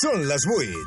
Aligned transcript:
Són 0.00 0.22
les 0.28 0.44
8. 0.52 0.78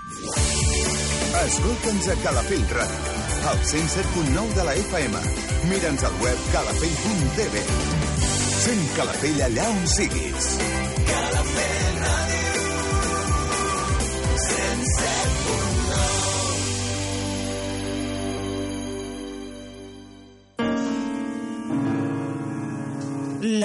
Escolta'ns 1.44 2.08
a 2.10 2.16
Calafell 2.24 2.64
Ràdio, 2.78 3.12
al 3.52 3.62
107.9 3.70 4.56
de 4.58 4.66
la 4.70 4.74
FM. 4.86 5.22
Mira'ns 5.70 6.08
al 6.10 6.18
web 6.24 6.50
calafell.tv. 6.56 7.68
Sent 8.64 8.84
Calafell 8.98 9.46
allà 9.52 9.70
on 9.76 9.86
siguis. 9.98 10.52
Calafell 11.12 11.73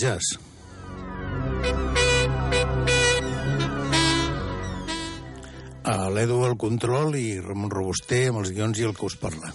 Jazz. 0.00 0.38
A 5.90 6.08
l'Edu 6.12 6.40
al 6.46 6.56
control 6.60 7.16
i 7.18 7.40
Ramon 7.42 7.72
Robuster 7.72 8.28
amb 8.30 8.42
els 8.42 8.52
guions 8.56 8.80
i 8.80 8.86
el 8.88 8.94
que 8.96 9.08
us 9.08 9.16
parla. 9.20 9.52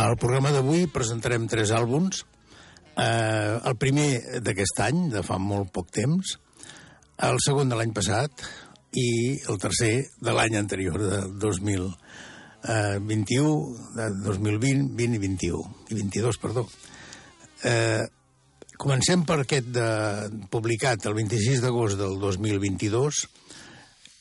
Al 0.00 0.16
programa 0.16 0.54
d'avui 0.54 0.86
presentarem 0.88 1.48
tres 1.50 1.74
àlbums. 1.76 2.24
Eh, 2.96 3.56
el 3.68 3.76
primer 3.80 4.40
d'aquest 4.44 4.80
any, 4.86 5.06
de 5.12 5.22
fa 5.26 5.36
molt 5.38 5.70
poc 5.74 5.90
temps, 5.94 6.38
el 7.20 7.38
segon 7.44 7.68
de 7.68 7.76
l'any 7.76 7.92
passat 7.96 8.44
i 8.96 9.10
el 9.48 9.60
tercer 9.60 9.92
de 10.24 10.34
l'any 10.34 10.56
anterior, 10.58 10.98
de 10.98 11.20
2000 11.42 11.90
eh, 12.64 12.98
21, 13.00 13.76
de 13.96 14.08
2020, 14.24 14.88
20 14.96 15.16
i 15.16 15.18
21, 15.18 15.76
i 15.88 15.94
22, 15.94 16.38
perdó. 16.42 16.66
Eh, 17.64 18.04
comencem 18.80 19.24
per 19.28 19.42
aquest 19.42 19.68
de, 19.74 19.88
publicat 20.52 21.04
el 21.08 21.16
26 21.18 21.62
d'agost 21.64 22.00
del 22.00 22.18
2022. 22.22 23.24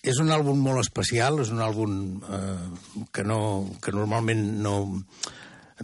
És 0.09 0.19
un 0.23 0.31
àlbum 0.31 0.59
molt 0.63 0.79
especial, 0.83 1.41
és 1.44 1.51
un 1.51 1.63
àlbum 1.63 1.95
eh, 2.23 2.67
que, 3.11 3.23
no, 3.27 3.39
que 3.83 3.91
normalment 3.95 4.45
no, 4.63 4.75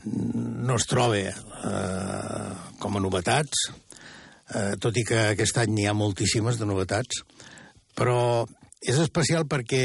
no 0.05 0.75
es 0.75 0.87
troba 0.87 1.19
eh, 1.19 2.51
com 2.79 2.95
a 2.95 3.03
novetats, 3.03 3.67
eh, 4.53 4.75
tot 4.79 4.95
i 4.95 5.03
que 5.07 5.31
aquest 5.33 5.59
any 5.59 5.73
n'hi 5.75 5.89
ha 5.89 5.97
moltíssimes 5.97 6.59
de 6.59 6.67
novetats, 6.69 7.25
però 7.95 8.45
és 8.85 8.99
especial 9.01 9.47
perquè 9.51 9.83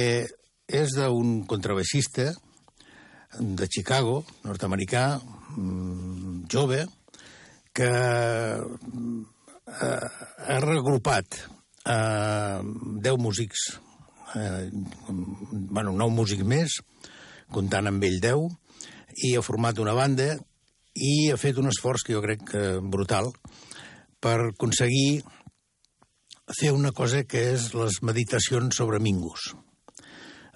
és 0.71 0.95
d'un 0.95 1.41
contrabaixista, 1.51 2.31
de 3.39 3.69
Chicago, 3.69 4.25
nord-americà, 4.45 5.21
mm, 5.57 6.47
jove, 6.51 6.87
que 7.73 7.91
eh, 9.81 10.09
ha 10.49 10.59
regrupat 10.61 11.39
eh, 11.87 12.61
10 12.63 13.19
músics, 13.19 13.81
eh, 14.35 14.71
bueno, 15.09 15.93
9 15.93 16.11
músics 16.11 16.45
més, 16.45 16.81
comptant 17.51 17.87
amb 17.87 18.05
ell 18.05 18.21
10, 18.21 18.49
i 19.27 19.35
ha 19.37 19.43
format 19.43 19.79
una 19.79 19.95
banda 19.95 20.33
i 20.95 21.31
ha 21.31 21.39
fet 21.39 21.59
un 21.59 21.71
esforç 21.71 22.05
que 22.07 22.15
jo 22.17 22.23
crec 22.23 22.45
que 22.51 22.65
brutal 22.83 23.31
per 24.21 24.37
aconseguir 24.51 25.23
fer 26.59 26.73
una 26.75 26.91
cosa 26.93 27.23
que 27.25 27.53
és 27.55 27.71
les 27.79 28.01
meditacions 28.03 28.77
sobre 28.77 28.99
Mingus. 28.99 29.53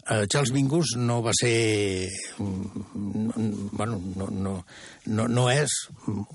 Uh, 0.04 0.26
Charles 0.28 0.52
Mingus 0.52 0.98
no 1.00 1.22
va 1.24 1.32
ser... 1.32 2.08
mm, 2.36 3.72
Bueno, 3.72 4.00
no, 4.16 4.28
no, 4.28 4.52
no, 5.06 5.24
no 5.28 5.44
és 5.50 5.72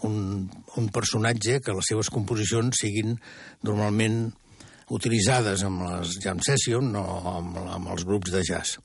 un, 0.03 0.50
un 0.75 0.90
personatge 0.90 1.59
que 1.62 1.75
les 1.78 1.91
seves 1.91 2.09
composicions 2.09 2.81
siguin 2.81 3.13
normalment 3.62 4.31
utilitzades 4.90 5.62
amb 5.68 5.85
les 5.85 6.18
jam 6.24 6.41
sessions 6.41 6.97
o 6.97 7.06
amb, 7.35 7.62
amb 7.78 7.94
els 7.94 8.08
grups 8.09 8.34
de 8.34 8.41
jazz. 8.41 8.81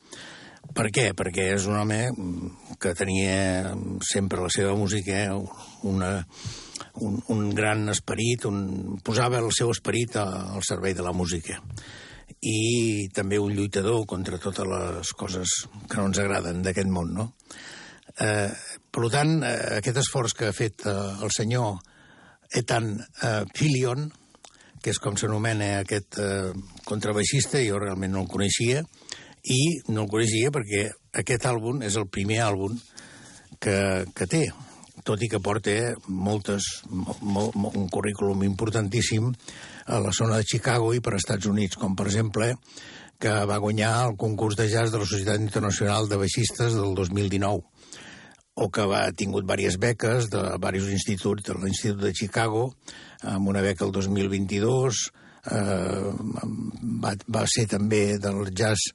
Per 0.77 0.91
què? 0.93 1.11
Perquè 1.17 1.49
és 1.56 1.65
un 1.69 1.81
home 1.81 2.00
que 2.81 2.93
tenia 2.97 3.73
sempre 4.05 4.44
la 4.44 4.53
seva 4.53 4.77
música 4.77 5.27
una, 5.89 6.12
un, 7.00 7.21
un 7.33 7.44
gran 7.56 7.89
esperit, 7.93 8.44
un, 8.53 8.99
posava 9.05 9.41
el 9.41 9.53
seu 9.56 9.73
esperit 9.73 10.21
al 10.21 10.65
servei 10.65 10.93
de 10.93 11.05
la 11.09 11.17
música 11.17 11.62
i 12.45 13.09
també 13.15 13.39
un 13.41 13.55
lluitador 13.57 14.05
contra 14.07 14.41
totes 14.41 14.69
les 14.69 15.12
coses 15.17 15.55
que 15.89 15.99
no 15.99 16.09
ens 16.11 16.21
agraden 16.21 16.62
d'aquest 16.65 16.91
món, 16.93 17.15
no? 17.17 17.31
Eh, 18.21 18.51
per 18.95 19.11
tant, 19.11 19.41
eh, 19.43 19.79
aquest 19.81 20.03
esforç 20.05 20.37
que 20.39 20.51
ha 20.51 20.57
fet 20.57 20.85
eh, 20.87 20.95
el 21.25 21.33
senyor 21.35 21.81
Ethan 22.55 22.93
eh, 23.01 23.43
Filion, 23.57 24.07
que 24.85 24.93
és 24.93 25.01
com 25.01 25.17
s'anomena 25.17 25.81
aquest 25.81 26.21
eh, 26.21 26.53
contrabaixista, 26.85 27.62
jo 27.65 27.81
realment 27.81 28.12
no 28.15 28.23
el 28.23 28.31
coneixia, 28.31 28.85
i 29.45 29.61
no 29.89 30.05
el 30.05 30.12
coneixia 30.12 30.53
perquè 30.55 30.87
aquest 31.21 31.49
àlbum 31.49 31.83
és 31.85 31.97
el 32.01 32.06
primer 32.09 32.41
àlbum 32.45 32.77
que, 33.61 33.77
que 34.17 34.29
té, 34.31 34.44
tot 35.05 35.20
i 35.25 35.29
que 35.29 35.41
porta 35.43 35.75
moltes, 36.09 36.69
mo, 36.88 37.50
mo, 37.53 37.73
un 37.75 37.88
currículum 37.93 38.44
importantíssim 38.47 39.32
a 39.86 40.00
la 40.00 40.12
zona 40.12 40.40
de 40.40 40.48
Chicago 40.48 40.92
i 40.94 41.00
per 41.04 41.16
Estats 41.19 41.46
Units, 41.50 41.78
com 41.81 41.96
per 41.96 42.08
exemple 42.08 42.54
que 43.20 43.32
va 43.48 43.60
guanyar 43.62 43.92
el 44.08 44.16
concurs 44.20 44.56
de 44.58 44.66
jazz 44.69 44.92
de 44.92 45.00
la 45.00 45.08
Societat 45.08 45.40
Internacional 45.40 46.08
de 46.10 46.19
Baixistes 46.20 46.75
del 46.75 46.94
2019 46.98 47.62
o 48.54 48.69
que 48.70 48.84
va, 48.86 49.04
ha 49.08 49.14
tingut 49.16 49.46
diverses 49.46 49.78
beques 49.82 50.28
de 50.31 50.42
diversos 50.58 50.92
instituts, 50.94 51.42
de 51.48 51.56
l'Institut 51.58 52.02
de 52.04 52.12
Chicago, 52.14 52.69
amb 53.26 53.50
una 53.50 53.62
beca 53.64 53.84
el 53.86 53.92
2022, 53.94 55.00
eh, 55.50 56.12
va, 57.02 57.14
va 57.38 57.42
ser 57.50 57.66
també 57.72 58.04
del 58.22 58.52
Jazz 58.54 58.92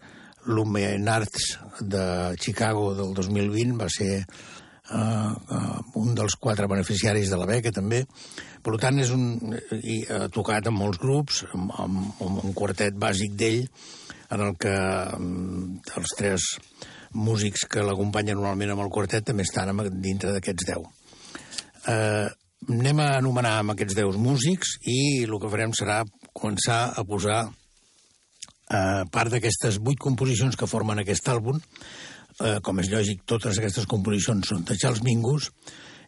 Lumen 0.47 1.09
Arts 1.11 1.57
de 1.81 2.05
Chicago 2.39 2.93
del 2.95 3.11
2020, 3.17 3.75
va 3.81 3.89
ser 3.91 4.23
eh, 4.89 5.55
uh, 5.57 5.79
un 6.01 6.13
dels 6.17 6.35
quatre 6.41 6.67
beneficiaris 6.71 7.31
de 7.31 7.39
la 7.39 7.47
beca, 7.49 7.71
també. 7.75 8.03
Per 8.63 8.75
tant, 8.81 8.99
és 8.99 9.13
un, 9.15 9.55
i 9.79 10.01
ha 10.09 10.27
tocat 10.33 10.67
amb 10.69 10.81
molts 10.81 10.99
grups, 11.01 11.43
amb, 11.53 11.73
amb, 11.79 12.21
amb 12.25 12.43
un 12.43 12.55
quartet 12.57 12.97
bàsic 12.99 13.35
d'ell, 13.39 13.65
en 14.29 14.45
el 14.45 14.55
que 14.61 14.75
um, 15.17 15.79
els 15.97 16.15
tres 16.17 16.47
músics 17.13 17.65
que 17.69 17.83
l'acompanyen 17.85 18.37
normalment 18.37 18.75
amb 18.75 18.83
el 18.85 18.91
quartet 18.93 19.25
també 19.25 19.45
estan 19.47 19.73
dintre 20.01 20.33
d'aquests 20.35 20.67
10. 20.69 20.83
Eh, 21.89 22.27
anem 22.69 22.99
a 23.01 23.07
anomenar 23.17 23.55
amb 23.59 23.73
aquests 23.73 23.97
10 23.97 24.19
músics 24.21 24.75
i 24.85 25.23
el 25.25 25.37
que 25.41 25.49
farem 25.49 25.73
serà 25.73 26.03
començar 26.33 26.81
a 26.93 27.05
posar 27.07 27.39
eh, 27.47 29.03
part 29.11 29.33
d'aquestes 29.33 29.79
8 29.81 29.97
composicions 30.03 30.59
que 30.59 30.69
formen 30.69 31.01
aquest 31.01 31.29
àlbum. 31.33 31.61
Eh, 32.39 32.57
com 32.63 32.79
és 32.79 32.89
lògic, 32.91 33.25
totes 33.27 33.59
aquestes 33.59 33.87
composicions 33.89 34.47
són 34.47 34.63
de 34.63 34.77
Charles 34.79 35.03
Mingus 35.03 35.49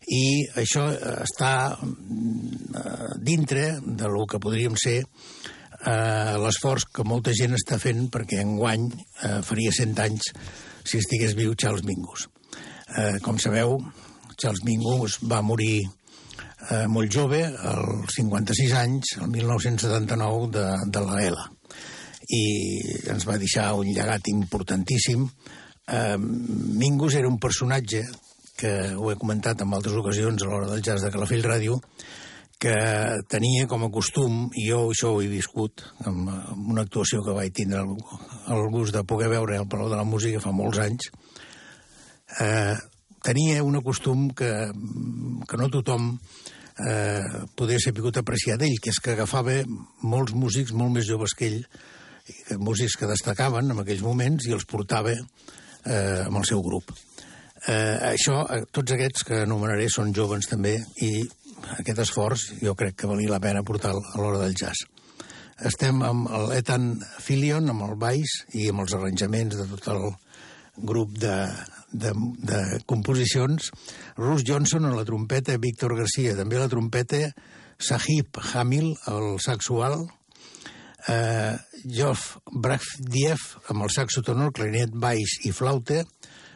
i 0.07 0.47
això 0.57 0.87
està 1.21 1.53
eh, 1.75 3.09
dintre 3.19 3.65
de 3.83 4.09
lo 4.11 4.23
que 4.29 4.39
podríem 4.41 4.77
ser 4.79 5.01
eh, 5.01 6.35
l'esforç 6.41 6.87
que 6.95 7.05
molta 7.07 7.35
gent 7.37 7.57
està 7.57 7.79
fent 7.81 8.07
perquè 8.13 8.41
enguany 8.45 8.87
eh, 8.91 9.39
faria 9.45 9.73
100 9.75 10.03
anys 10.05 10.31
si 10.87 11.01
estigués 11.01 11.35
viu 11.37 11.53
Charles 11.55 11.85
Mingus. 11.85 12.27
Eh, 12.97 13.19
com 13.23 13.37
sabeu, 13.39 13.77
Charles 14.37 14.63
Mingus 14.65 15.19
va 15.27 15.43
morir 15.45 15.83
eh, 16.69 16.87
molt 16.87 17.11
jove, 17.13 17.43
als 17.45 18.17
56 18.17 18.73
anys, 18.77 19.15
el 19.21 19.29
1979, 19.31 20.49
de, 20.55 20.67
de 20.87 21.03
la 21.05 21.23
ELA. 21.23 21.47
I 22.31 22.43
ens 23.11 23.25
va 23.27 23.39
deixar 23.41 23.71
un 23.77 23.91
llegat 23.91 24.29
importantíssim. 24.31 25.27
Mingus 25.91 27.15
era 27.19 27.27
un 27.27 27.39
personatge 27.39 28.05
que 28.57 28.93
ho 28.95 29.09
he 29.11 29.17
comentat 29.19 29.63
en 29.63 29.73
altres 29.73 29.95
ocasions 29.97 30.43
a 30.43 30.49
l'hora 30.49 30.69
del 30.69 30.83
jazz 30.85 31.03
de 31.03 31.09
Calafell 31.11 31.43
Ràdio, 31.43 31.79
que 32.61 32.75
tenia 33.25 33.65
com 33.65 33.87
a 33.87 33.89
costum, 33.89 34.43
i 34.53 34.67
jo 34.69 34.83
això 34.91 35.15
ho 35.15 35.21
he 35.23 35.29
viscut, 35.31 35.81
amb, 36.05 36.29
amb 36.29 36.69
una 36.75 36.83
actuació 36.85 37.23
que 37.25 37.33
vaig 37.33 37.55
tindre 37.57 37.81
el, 37.81 37.95
el 38.53 38.67
gust 38.69 38.93
de 38.93 39.01
poder 39.09 39.31
veure 39.31 39.57
al 39.57 39.67
Palau 39.67 39.89
de 39.89 39.97
la 39.97 40.05
Música 40.05 40.43
fa 40.43 40.53
molts 40.53 40.77
anys, 40.83 41.09
eh, 42.39 42.75
tenia 43.25 43.63
un 43.65 43.79
costum 43.81 44.29
que, 44.37 44.51
que 45.49 45.57
no 45.57 45.71
tothom 45.73 46.11
eh, 46.85 47.47
podia 47.57 47.81
ser 47.81 47.95
pogut 47.97 48.21
apreciar 48.21 48.59
d'ell, 48.61 48.77
que 48.77 48.93
és 48.93 49.01
que 49.01 49.15
agafava 49.15 49.57
molts 50.05 50.37
músics 50.37 50.77
molt 50.77 50.93
més 50.93 51.09
joves 51.09 51.33
que 51.37 51.49
ell, 51.49 51.63
músics 52.61 52.93
que 52.99 53.09
destacaven 53.09 53.73
en 53.73 53.81
aquells 53.81 54.05
moments 54.05 54.45
i 54.45 54.53
els 54.53 54.69
portava 54.69 55.17
eh, 55.85 56.23
amb 56.25 56.41
el 56.41 56.47
seu 56.47 56.61
grup. 56.65 56.91
Eh, 57.67 58.13
això, 58.13 58.41
eh, 58.49 58.63
tots 58.73 58.95
aquests 58.95 59.27
que 59.27 59.43
anomenaré 59.43 59.87
són 59.89 60.13
joves 60.17 60.49
també 60.49 60.79
i 61.05 61.11
aquest 61.77 61.99
esforç 62.07 62.47
jo 62.61 62.73
crec 62.75 62.95
que 62.97 63.09
valia 63.09 63.29
la 63.29 63.41
pena 63.43 63.61
portar 63.63 63.93
a 63.93 64.17
l'hora 64.17 64.41
del 64.41 64.55
jazz. 64.57 64.87
Estem 65.61 66.01
amb 66.01 66.29
l'Ethan 66.49 66.95
Fillion, 67.21 67.69
amb 67.69 67.85
el 67.85 67.97
baix 68.01 68.39
i 68.57 68.71
amb 68.71 68.81
els 68.81 68.95
arranjaments 68.97 69.59
de 69.59 69.67
tot 69.69 69.91
el 69.93 70.07
grup 70.89 71.13
de, 71.21 71.35
de, 71.91 72.13
de 72.49 72.61
composicions. 72.89 73.69
Russ 74.17 74.45
Johnson 74.47 74.87
a 74.89 74.95
la 74.95 75.05
trompeta, 75.05 75.59
Víctor 75.61 75.93
Garcia 75.99 76.33
també 76.39 76.57
a 76.57 76.63
la 76.65 76.71
trompeta, 76.71 77.27
Sahib 77.81 78.41
Hamil 78.53 78.95
al 79.09 79.37
saxual, 79.43 80.07
eh, 81.09 81.55
Geoff 81.85 82.37
Brafdiev 82.51 83.41
amb 83.71 83.85
el 83.87 83.93
saxo 83.93 84.21
tenor, 84.25 84.53
clarinet, 84.53 84.93
baix 84.93 85.39
i 85.47 85.53
flauta, 85.55 86.03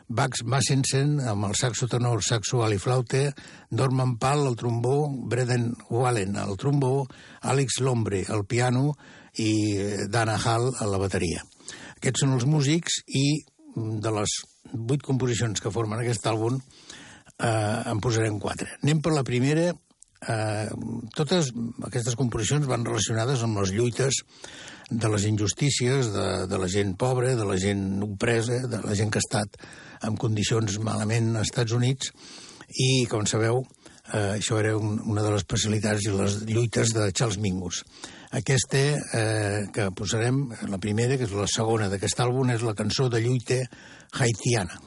Bax 0.07 0.43
Massensen 0.45 1.17
amb 1.25 1.47
el 1.47 1.55
saxo 1.57 1.87
tenor 1.89 2.21
sexual 2.23 2.75
i 2.75 2.77
flaute, 2.77 3.31
Norman 3.73 4.17
Pal 4.21 4.45
al 4.45 4.57
trombó, 4.59 5.07
Breden 5.09 5.71
Wallen 5.89 6.37
al 6.37 6.57
trombó, 6.61 7.07
Alex 7.41 7.79
Lombre 7.81 8.21
al 8.29 8.45
piano 8.45 8.93
i 9.41 9.51
eh, 9.77 10.05
Dana 10.09 10.37
Hall 10.37 10.69
a 10.77 10.85
la 10.89 11.01
bateria. 11.01 11.41
Aquests 11.97 12.21
són 12.21 12.35
els 12.37 12.45
músics 12.45 13.01
i 13.07 13.25
mm, 13.41 13.97
de 14.05 14.13
les 14.19 14.37
vuit 14.73 15.01
composicions 15.01 15.61
que 15.61 15.73
formen 15.73 16.01
aquest 16.03 16.27
àlbum 16.29 16.59
eh, 16.59 17.81
en 17.89 18.01
posarem 18.03 18.37
quatre. 18.39 18.77
Anem 18.83 19.01
per 19.01 19.15
la 19.15 19.25
primera. 19.25 19.71
Eh, 20.25 20.69
totes 21.13 21.51
aquestes 21.85 22.15
composicions 22.17 22.65
van 22.69 22.85
relacionades 22.87 23.43
amb 23.45 23.59
les 23.61 23.73
lluites 23.75 24.23
de 24.89 25.09
les 25.09 25.25
injustícies 25.29 26.11
de, 26.13 26.27
de 26.49 26.57
la 26.61 26.69
gent 26.69 26.95
pobra, 26.97 27.35
de 27.35 27.45
la 27.45 27.57
gent 27.61 28.03
opresa, 28.05 28.61
de 28.69 28.81
la 28.85 28.95
gent 28.97 29.13
que 29.13 29.21
ha 29.21 29.25
estat 29.25 29.57
en 30.05 30.17
condicions 30.21 30.79
malament 30.83 31.33
als 31.35 31.51
Estats 31.51 31.73
Units 31.77 32.11
i, 32.81 33.05
com 33.09 33.25
sabeu, 33.29 33.61
eh, 34.13 34.37
això 34.37 34.59
era 34.61 34.75
un, 34.77 34.99
una 35.05 35.23
de 35.25 35.33
les 35.33 35.45
especialitats 35.45 36.05
i 36.05 36.15
les 36.15 36.41
lluites 36.49 36.93
de 36.95 37.11
Charles 37.11 37.39
Mingus. 37.41 37.83
Aquesta 38.35 38.81
eh, 38.81 39.61
que 39.73 39.89
posarem, 39.95 40.41
la 40.69 40.81
primera, 40.81 41.17
que 41.17 41.29
és 41.29 41.37
la 41.37 41.49
segona 41.49 41.89
d'aquest 41.91 42.25
àlbum, 42.25 42.51
és 42.53 42.65
la 42.65 42.75
cançó 42.77 43.09
de 43.09 43.21
lluita 43.23 43.61
haitiana. 44.19 44.81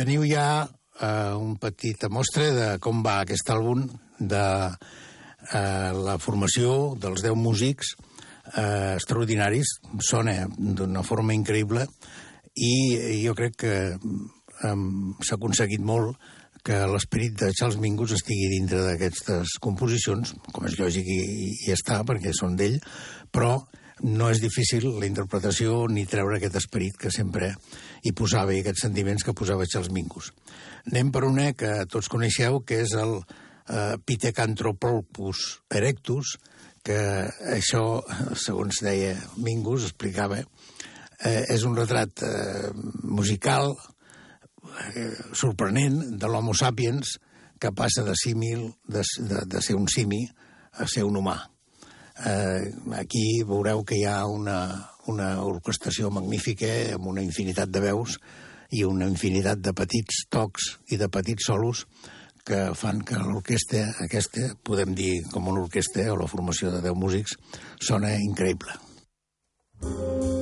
Teniu 0.00 0.24
ja 0.24 0.64
eh, 0.64 1.32
un 1.36 1.58
petit 1.60 2.06
mostre 2.08 2.48
de 2.56 2.68
com 2.80 3.02
va 3.04 3.18
aquest 3.20 3.50
àlbum 3.52 3.84
de 4.16 4.44
eh, 4.70 5.90
la 5.92 6.16
formació 6.22 6.94
dels 7.00 7.20
10 7.26 7.36
músics 7.36 7.92
eh, 8.56 8.96
extraordinaris, 8.96 9.76
sona 10.06 10.46
d'una 10.56 11.04
forma 11.04 11.36
increïble 11.36 11.84
i 12.56 12.72
jo 13.26 13.36
crec 13.36 13.58
que 13.64 13.74
eh, 13.92 14.76
s'ha 15.20 15.36
aconseguit 15.36 15.84
molt 15.84 16.16
que 16.64 16.80
l'esperit 16.92 17.36
de 17.40 17.52
Charles 17.56 17.80
Mingus 17.80 18.16
estigui 18.16 18.48
dintre 18.52 18.82
d'aquestes 18.84 19.56
composicions, 19.64 20.34
com 20.52 20.66
és 20.68 20.76
lògic 20.80 21.06
i, 21.08 21.20
i 21.68 21.72
està, 21.72 22.02
perquè 22.08 22.34
són 22.36 22.56
d'ell, 22.56 22.76
però 23.32 23.54
no 24.02 24.30
és 24.32 24.40
difícil 24.40 24.86
la 24.98 25.08
interpretació 25.08 25.84
ni 25.90 26.06
treure 26.08 26.38
aquest 26.38 26.56
esperit 26.60 26.96
que 27.00 27.12
sempre 27.12 27.52
hi 28.04 28.12
posava 28.16 28.54
i 28.54 28.62
aquests 28.62 28.86
sentiments 28.86 29.24
que 29.26 29.36
posava 29.36 29.68
Charles 29.68 29.92
Mingus. 29.92 30.30
Anem 30.88 31.10
per 31.12 31.26
una 31.28 31.50
que 31.52 31.84
tots 31.90 32.08
coneixeu, 32.08 32.62
que 32.64 32.80
és 32.84 32.94
el 32.96 33.18
eh, 33.20 33.96
Pithecanthropus 34.04 35.44
erectus, 35.76 36.38
que 36.84 36.98
això, 37.52 38.00
segons 38.40 38.80
deia 38.80 39.12
Mingus, 39.36 39.90
explicava, 39.90 40.40
eh, 40.40 41.44
és 41.52 41.66
un 41.68 41.76
retrat 41.76 42.24
eh, 42.24 42.70
musical 43.04 43.74
eh, 44.94 45.12
sorprenent 45.36 46.16
de 46.16 46.30
l'homo 46.30 46.56
sapiens 46.56 47.18
que 47.60 47.74
passa 47.76 48.04
de 48.06 48.16
símil, 48.16 48.70
de, 48.88 49.04
de, 49.28 49.44
de 49.44 49.60
ser 49.60 49.76
un 49.76 49.88
simi 49.92 50.24
a 50.80 50.88
ser 50.88 51.04
un 51.04 51.20
humà. 51.20 51.49
Eh, 52.26 52.72
aquí 52.98 53.42
veureu 53.48 53.84
que 53.84 53.96
hi 53.96 54.04
ha 54.04 54.24
una, 54.28 54.58
una 55.08 55.32
orquestació 55.44 56.10
magnífica 56.12 56.70
amb 56.96 57.08
una 57.12 57.24
infinitat 57.24 57.72
de 57.72 57.84
veus 57.86 58.18
i 58.76 58.84
una 58.84 59.08
infinitat 59.08 59.62
de 59.64 59.72
petits 59.74 60.26
tocs 60.30 60.74
i 60.92 61.00
de 61.00 61.08
petits 61.08 61.48
solos 61.48 61.86
que 62.46 62.60
fan 62.76 63.00
que 63.06 63.18
l'orquestra 63.20 63.86
aquesta, 64.04 64.54
podem 64.64 64.94
dir 64.96 65.12
com 65.32 65.48
una 65.52 65.64
orquestra 65.64 66.08
o 66.12 66.18
la 66.20 66.28
formació 66.30 66.72
de 66.74 66.82
10 66.88 66.98
músics, 66.98 67.36
sona 67.84 68.16
increïble. 68.16 68.76
Mm. 69.80 70.39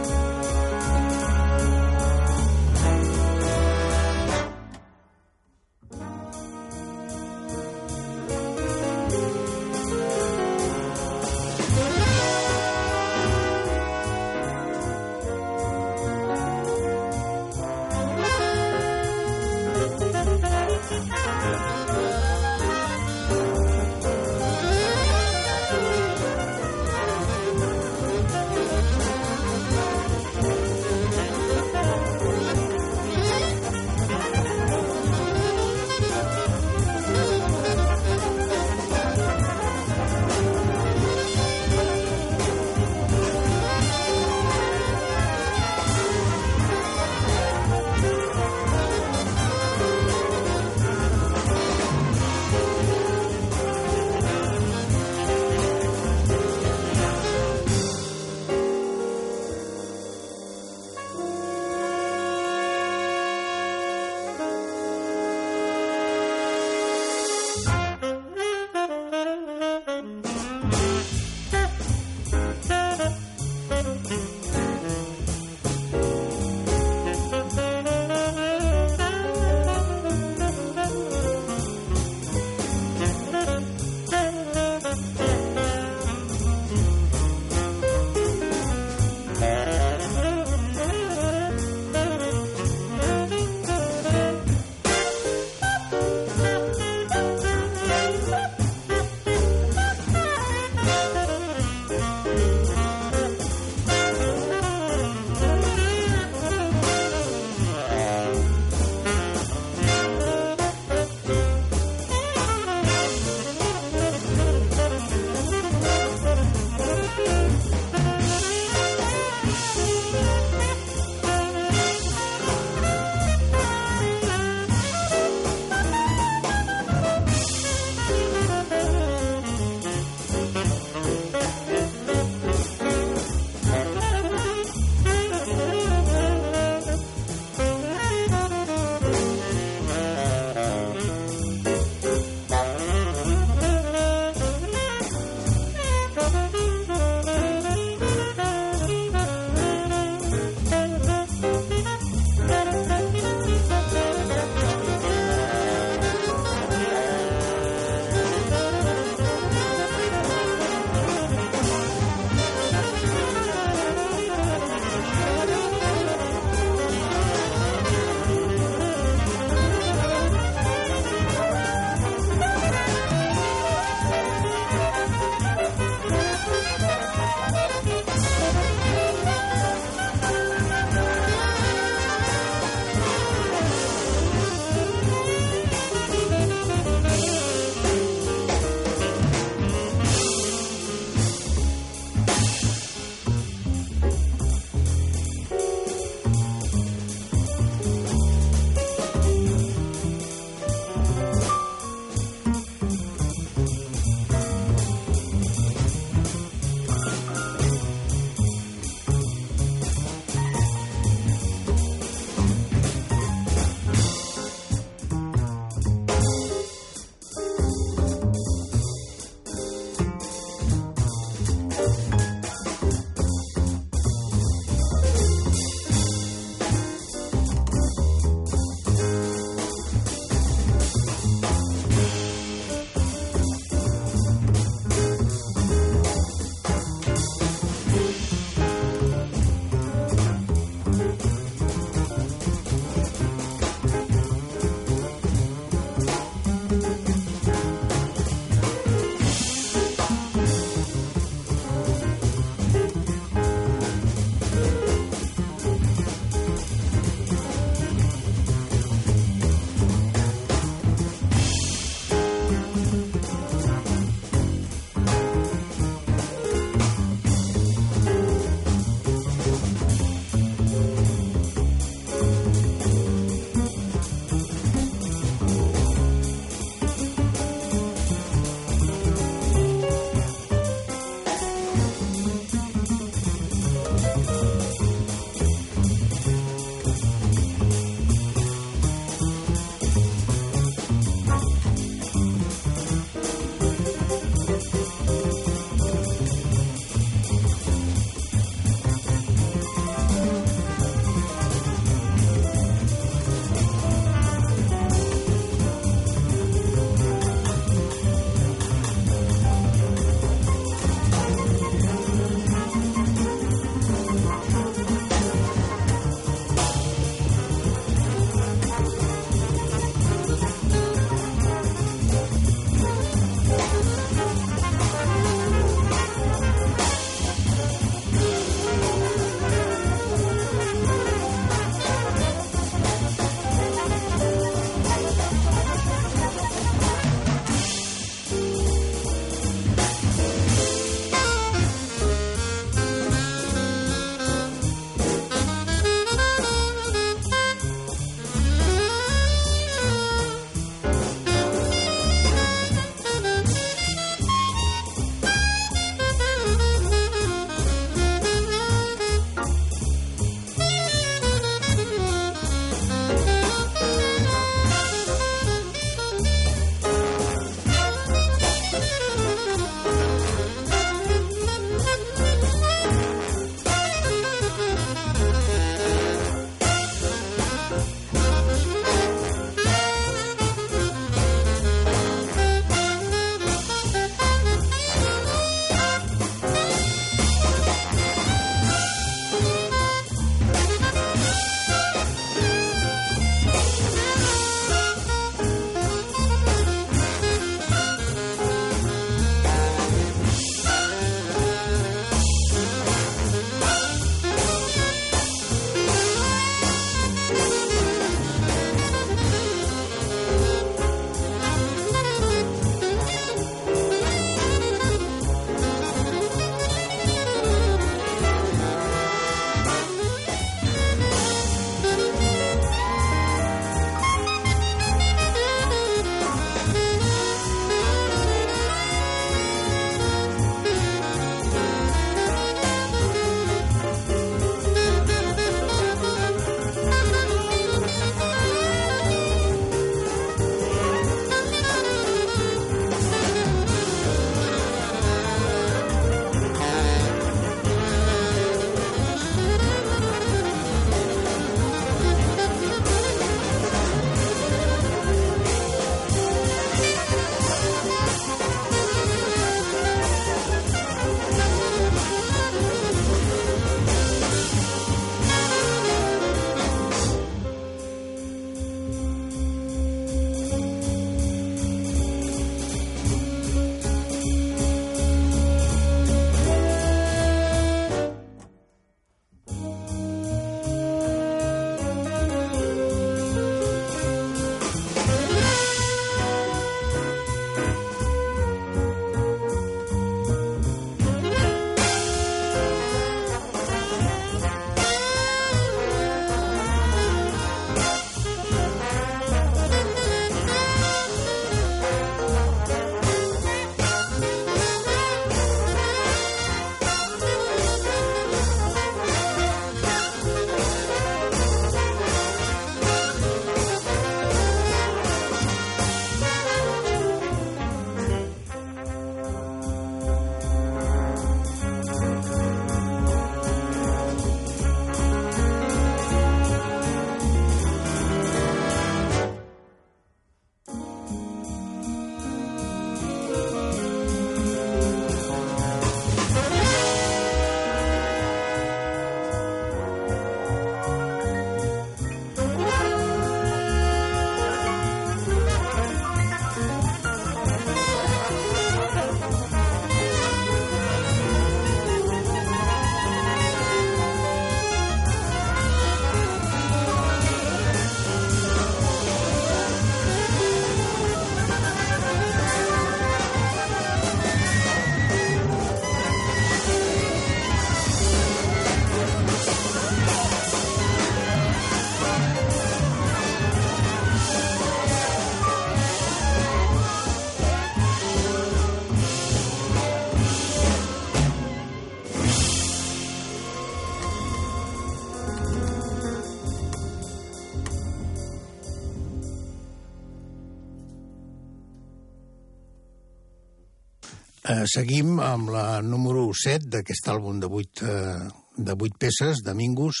Eh, 594.48 594.64
seguim 594.64 595.18
amb 595.20 595.50
la 595.52 595.82
número 595.84 596.22
7 596.32 596.70
d'aquest 596.72 597.08
àlbum 597.12 597.36
de 597.42 597.48
8, 597.52 597.84
eh, 597.84 598.28
de 598.56 598.72
8 598.72 598.96
peces, 598.96 599.42
de 599.44 599.52
Mingus, 599.52 600.00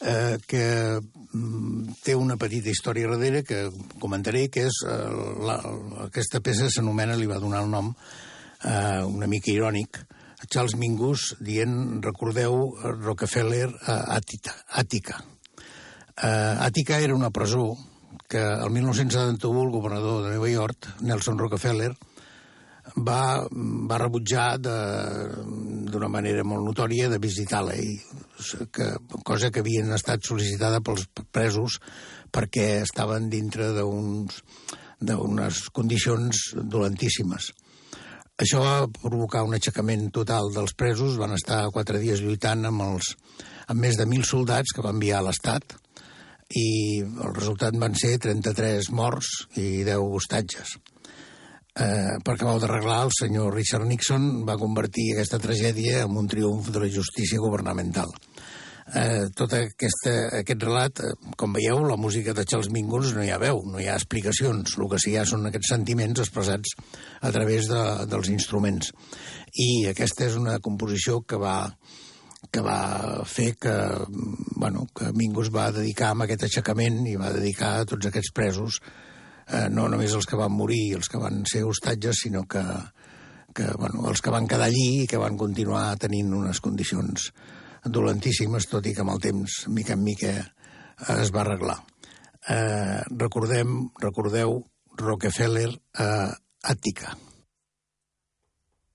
eh, 0.00 0.36
que 0.46 1.00
mm, 1.00 1.94
té 2.04 2.14
una 2.14 2.36
petita 2.36 2.68
història 2.68 3.08
darrere 3.08 3.44
que 3.48 3.70
comentaré, 4.02 4.50
que 4.52 4.66
és 4.68 4.80
eh, 4.84 4.98
la, 5.48 5.56
aquesta 6.04 6.42
peça 6.44 6.68
s'anomena, 6.68 7.16
li 7.16 7.30
va 7.30 7.40
donar 7.40 7.62
el 7.64 7.72
nom 7.72 7.94
eh, 7.94 9.00
una 9.08 9.26
mica 9.26 9.48
irònic, 9.54 10.02
Charles 10.52 10.76
Mingus 10.76 11.30
dient, 11.40 12.02
recordeu, 12.04 12.74
Rockefeller 13.00 13.70
a 13.88 13.96
Àtica. 14.18 14.52
Àtica. 14.68 15.16
Àtica 16.16 16.98
era 17.00 17.16
una 17.16 17.30
presó 17.32 17.72
que 18.28 18.38
el 18.38 18.70
1971 18.70 19.62
el 19.64 19.72
governador 19.72 20.24
de 20.24 20.34
Nova 20.34 20.50
York, 20.50 20.88
Nelson 21.00 21.38
Rockefeller, 21.40 21.94
va, 22.94 23.46
va 23.50 23.98
rebutjar 24.00 24.46
d'una 24.62 26.08
manera 26.12 26.44
molt 26.46 26.64
notòria 26.64 27.08
de 27.12 27.18
visitar-la, 27.22 27.74
que, 28.72 28.88
cosa 29.26 29.50
que 29.50 29.62
havien 29.64 29.92
estat 29.96 30.24
sol·licitada 30.24 30.82
pels 30.84 31.06
presos 31.34 31.80
perquè 32.32 32.82
estaven 32.84 33.30
dintre 33.32 33.72
d'unes 33.76 35.62
condicions 35.72 36.50
dolentíssimes. 36.56 37.52
Això 38.36 38.60
va 38.60 38.88
provocar 39.00 39.46
un 39.48 39.56
aixecament 39.56 40.10
total 40.12 40.50
dels 40.52 40.74
presos, 40.76 41.16
van 41.16 41.32
estar 41.32 41.70
quatre 41.72 42.02
dies 42.02 42.20
lluitant 42.20 42.68
amb, 42.68 42.84
els, 42.84 43.14
amb 43.66 43.80
més 43.80 43.96
de 43.96 44.04
mil 44.04 44.26
soldats 44.28 44.76
que 44.76 44.84
van 44.84 44.98
enviar 44.98 45.22
a 45.22 45.28
l'Estat, 45.30 45.78
i 46.54 47.00
el 47.02 47.32
resultat 47.34 47.74
van 47.80 47.96
ser 47.98 48.18
33 48.22 48.90
morts 48.94 49.30
i 49.56 49.82
10 49.88 50.04
hostatges. 50.18 50.76
Eh, 51.76 52.16
per 52.24 52.34
acabar 52.34 52.56
d'arreglar, 52.56 53.02
el 53.04 53.10
senyor 53.12 53.52
Richard 53.52 53.84
Nixon 53.84 54.46
va 54.48 54.56
convertir 54.56 55.10
aquesta 55.12 55.40
tragèdia 55.42 56.06
en 56.06 56.16
un 56.16 56.28
triomf 56.28 56.70
de 56.72 56.80
la 56.80 56.88
justícia 56.88 57.40
governamental. 57.42 58.08
Eh, 58.96 59.26
tot 59.36 59.52
aquesta, 59.58 60.14
aquest 60.38 60.62
relat, 60.62 61.02
eh, 61.04 61.12
com 61.36 61.52
veieu, 61.52 61.82
la 61.84 61.98
música 62.00 62.32
de 62.32 62.46
Charles 62.46 62.70
Mingus 62.72 63.12
no 63.12 63.24
hi 63.26 63.28
ha 63.34 63.40
veu, 63.42 63.60
no 63.66 63.80
hi 63.82 63.90
ha 63.90 63.96
explicacions. 63.98 64.78
El 64.78 64.88
que 64.88 65.00
sí 65.02 65.12
hi 65.12 65.18
ha 65.20 65.26
són 65.28 65.44
aquests 65.50 65.74
sentiments 65.74 66.22
expressats 66.22 66.76
a 67.20 67.32
través 67.34 67.68
de, 67.68 67.82
dels 68.08 68.30
instruments. 68.32 68.92
I 69.52 69.88
aquesta 69.90 70.30
és 70.30 70.36
una 70.40 70.60
composició 70.64 71.20
que 71.28 71.36
va, 71.36 71.58
que 72.50 72.62
va 72.64 73.24
fer 73.28 73.52
que, 73.60 73.74
bueno, 74.54 74.86
que 74.96 75.10
Mingus 75.12 75.52
va 75.52 75.72
dedicar 75.76 76.14
amb 76.14 76.24
aquest 76.24 76.46
aixecament 76.48 77.02
i 77.10 77.18
va 77.20 77.34
dedicar 77.36 77.74
a 77.80 77.90
tots 77.90 78.08
aquests 78.08 78.32
presos, 78.32 78.80
eh, 79.48 79.66
no 79.70 79.88
només 79.92 80.14
els 80.16 80.26
que 80.28 80.38
van 80.38 80.54
morir 80.54 80.96
els 80.98 81.10
que 81.12 81.20
van 81.22 81.44
ser 81.50 81.64
hostatges, 81.66 82.22
sinó 82.24 82.44
que, 82.50 82.62
que 83.54 83.68
bueno, 83.78 84.06
els 84.10 84.22
que 84.22 84.34
van 84.34 84.48
quedar 84.50 84.70
allí 84.70 85.02
i 85.02 85.10
que 85.10 85.20
van 85.22 85.38
continuar 85.40 85.96
tenint 86.02 86.32
unes 86.34 86.62
condicions 86.64 87.30
dolentíssimes, 87.84 88.66
tot 88.70 88.86
i 88.86 88.94
que 88.94 89.04
amb 89.04 89.14
el 89.14 89.22
temps, 89.22 89.60
mica 89.70 89.94
en 89.94 90.02
mica, 90.02 90.32
es 91.18 91.30
va 91.34 91.44
arreglar. 91.44 91.78
Eh, 92.48 93.02
recordem, 93.18 93.78
recordeu 94.02 94.58
Rockefeller 94.96 95.70
a 96.02 96.10
Àtica. 96.66 97.14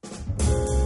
Thank 0.03 0.71
Eh, 0.71 0.80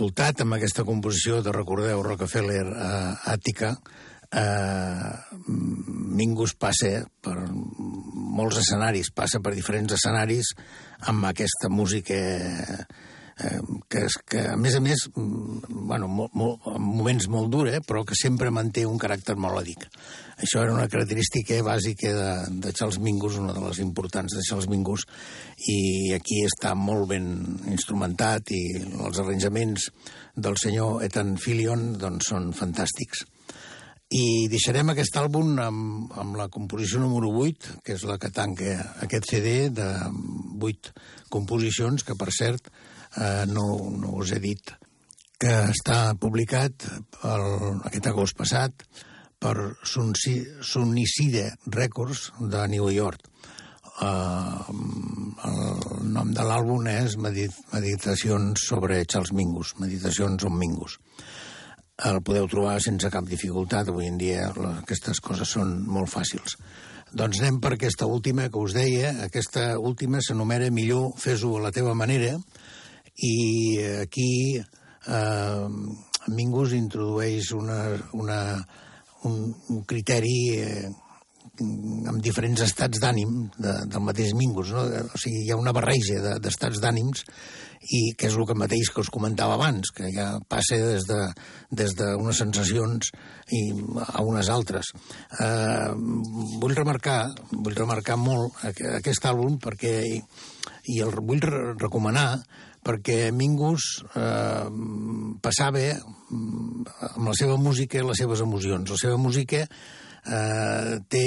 escoltat, 0.00 0.40
amb 0.40 0.56
aquesta 0.56 0.80
composició 0.88 1.42
de, 1.44 1.52
recordeu, 1.52 2.00
Rockefeller 2.00 2.62
eh, 2.72 3.32
Àtica, 3.34 3.74
eh, 4.32 5.10
Mingus 6.16 6.54
passa 6.56 7.02
per 7.20 7.34
molts 7.52 8.62
escenaris, 8.62 9.10
passa 9.12 9.42
per 9.44 9.52
diferents 9.52 9.92
escenaris 9.92 10.54
amb 11.12 11.28
aquesta 11.28 11.68
música 11.68 12.16
eh, 12.16 13.60
que, 13.92 14.06
és, 14.06 14.16
que 14.24 14.46
a 14.54 14.56
més 14.56 14.78
a 14.78 14.80
més, 14.80 15.04
bueno, 15.12 16.08
molt, 16.08 16.64
en 16.72 16.80
moments 16.80 17.28
molt 17.28 17.52
dura, 17.52 17.76
eh, 17.76 17.84
però 17.84 18.00
que 18.08 18.16
sempre 18.16 18.48
manté 18.48 18.86
un 18.88 18.96
caràcter 18.96 19.36
melòdic. 19.36 19.84
Això 20.40 20.62
era 20.64 20.72
una 20.72 20.88
característica 20.88 21.58
bàsica 21.64 22.12
de, 22.16 22.30
de 22.64 22.72
Charles 22.72 22.98
Mingus, 23.04 23.36
una 23.40 23.52
de 23.52 23.60
les 23.66 23.80
importants 23.84 24.32
de 24.32 24.44
Charles 24.46 24.70
Mingus, 24.72 25.04
i 25.68 26.14
aquí 26.16 26.40
està 26.46 26.72
molt 26.78 27.10
ben 27.10 27.26
instrumentat 27.68 28.52
i 28.56 28.62
els 28.80 29.20
arranjaments 29.20 29.90
del 30.36 30.56
senyor 30.60 31.04
Ethan 31.04 31.36
Fillion 31.40 31.92
doncs, 32.00 32.30
són 32.32 32.54
fantàstics. 32.56 33.26
I 34.10 34.48
deixarem 34.50 34.90
aquest 34.90 35.20
àlbum 35.20 35.52
amb, 35.62 36.14
amb 36.18 36.38
la 36.40 36.48
composició 36.50 37.02
número 37.02 37.30
8, 37.44 37.76
que 37.84 37.94
és 37.98 38.06
la 38.08 38.16
que 38.18 38.32
tanca 38.34 38.72
aquest 39.04 39.28
CD 39.30 39.68
de 39.70 39.90
8 40.58 40.94
composicions, 41.30 42.02
que 42.02 42.16
per 42.18 42.32
cert 42.34 42.72
eh, 42.72 43.44
no, 43.52 43.68
no 44.00 44.16
us 44.18 44.32
he 44.34 44.40
dit 44.42 44.72
que 45.40 45.52
està 45.70 46.16
publicat 46.20 46.88
el, 47.24 47.46
aquest 47.86 48.10
agost 48.10 48.36
passat 48.40 48.82
per 49.40 49.56
Sunicide 49.82 51.46
Records 51.66 52.30
de 52.38 52.66
New 52.68 52.90
York. 52.92 53.24
Uh, 54.00 54.64
el 55.44 56.12
nom 56.12 56.30
de 56.32 56.44
l'àlbum 56.44 56.86
és 56.88 57.16
Medit 57.20 57.56
Meditacions 57.72 58.62
sobre 58.68 59.02
Charles 59.04 59.32
Mingus, 59.36 59.74
Meditacions 59.80 60.44
on 60.48 60.56
Mingus. 60.56 60.98
El 62.08 62.22
podeu 62.24 62.46
trobar 62.48 62.78
sense 62.80 63.10
cap 63.12 63.26
dificultat, 63.28 63.88
avui 63.88 64.08
en 64.08 64.16
dia 64.20 64.46
aquestes 64.70 65.20
coses 65.24 65.56
són 65.56 65.74
molt 65.88 66.08
fàcils. 66.12 66.56
Doncs 67.12 67.40
anem 67.42 67.58
per 67.60 67.74
aquesta 67.74 68.06
última 68.08 68.46
que 68.48 68.60
us 68.60 68.76
deia, 68.76 69.10
aquesta 69.26 69.74
última 69.76 70.20
s'anomena 70.24 70.70
Millor 70.72 71.16
fes-ho 71.20 71.56
a 71.58 71.64
la 71.66 71.72
teva 71.74 71.92
manera, 71.98 72.36
i 73.20 73.34
aquí 74.00 74.30
eh, 74.60 75.66
Mingus 76.28 76.72
introdueix 76.76 77.50
una, 77.56 77.80
una, 78.16 78.40
un, 79.28 79.54
un 79.70 79.84
criteri 79.88 80.36
eh, 80.58 80.90
amb 81.60 82.20
diferents 82.24 82.62
estats 82.64 83.00
d'ànim 83.02 83.48
de, 83.58 83.74
del 83.90 84.04
mateix 84.04 84.32
Mingus. 84.36 84.72
No? 84.76 84.84
O 84.86 85.20
sigui, 85.20 85.44
hi 85.44 85.50
ha 85.52 85.58
una 85.60 85.74
barreja 85.76 86.36
d'estats 86.40 86.78
de, 86.78 86.84
d'ànims 86.84 87.24
i 87.96 88.00
que 88.18 88.28
és 88.28 88.36
el 88.36 88.44
que 88.48 88.56
mateix 88.58 88.90
que 88.92 89.00
us 89.00 89.10
comentava 89.12 89.54
abans, 89.56 89.88
que 89.96 90.10
ja 90.12 90.34
passa 90.52 90.76
des 90.76 91.06
de 91.08 91.20
des 91.80 91.94
d'unes 91.96 92.40
sensacions 92.42 93.12
i 93.56 93.60
a 94.04 94.24
unes 94.26 94.50
altres. 94.52 94.92
Eh, 95.40 95.90
vull 96.60 96.76
remarcar, 96.76 97.20
vull 97.52 97.78
remarcar 97.78 98.18
molt 98.20 98.60
aquest 98.68 99.30
àlbum 99.32 99.56
perquè 99.62 99.94
i 100.90 101.00
el 101.04 101.14
vull 101.16 101.40
recomanar 101.80 102.42
perquè 102.86 103.30
Mingus 103.36 103.86
eh, 104.16 104.68
passava 105.42 105.82
mm, 105.94 106.84
amb 107.10 107.28
la 107.28 107.34
seva 107.38 107.58
música 107.60 108.00
i 108.00 108.06
les 108.06 108.22
seves 108.22 108.42
emocions. 108.44 108.94
La 108.94 109.00
seva 109.00 109.18
música 109.20 109.64
eh, 109.66 111.00
té... 111.08 111.26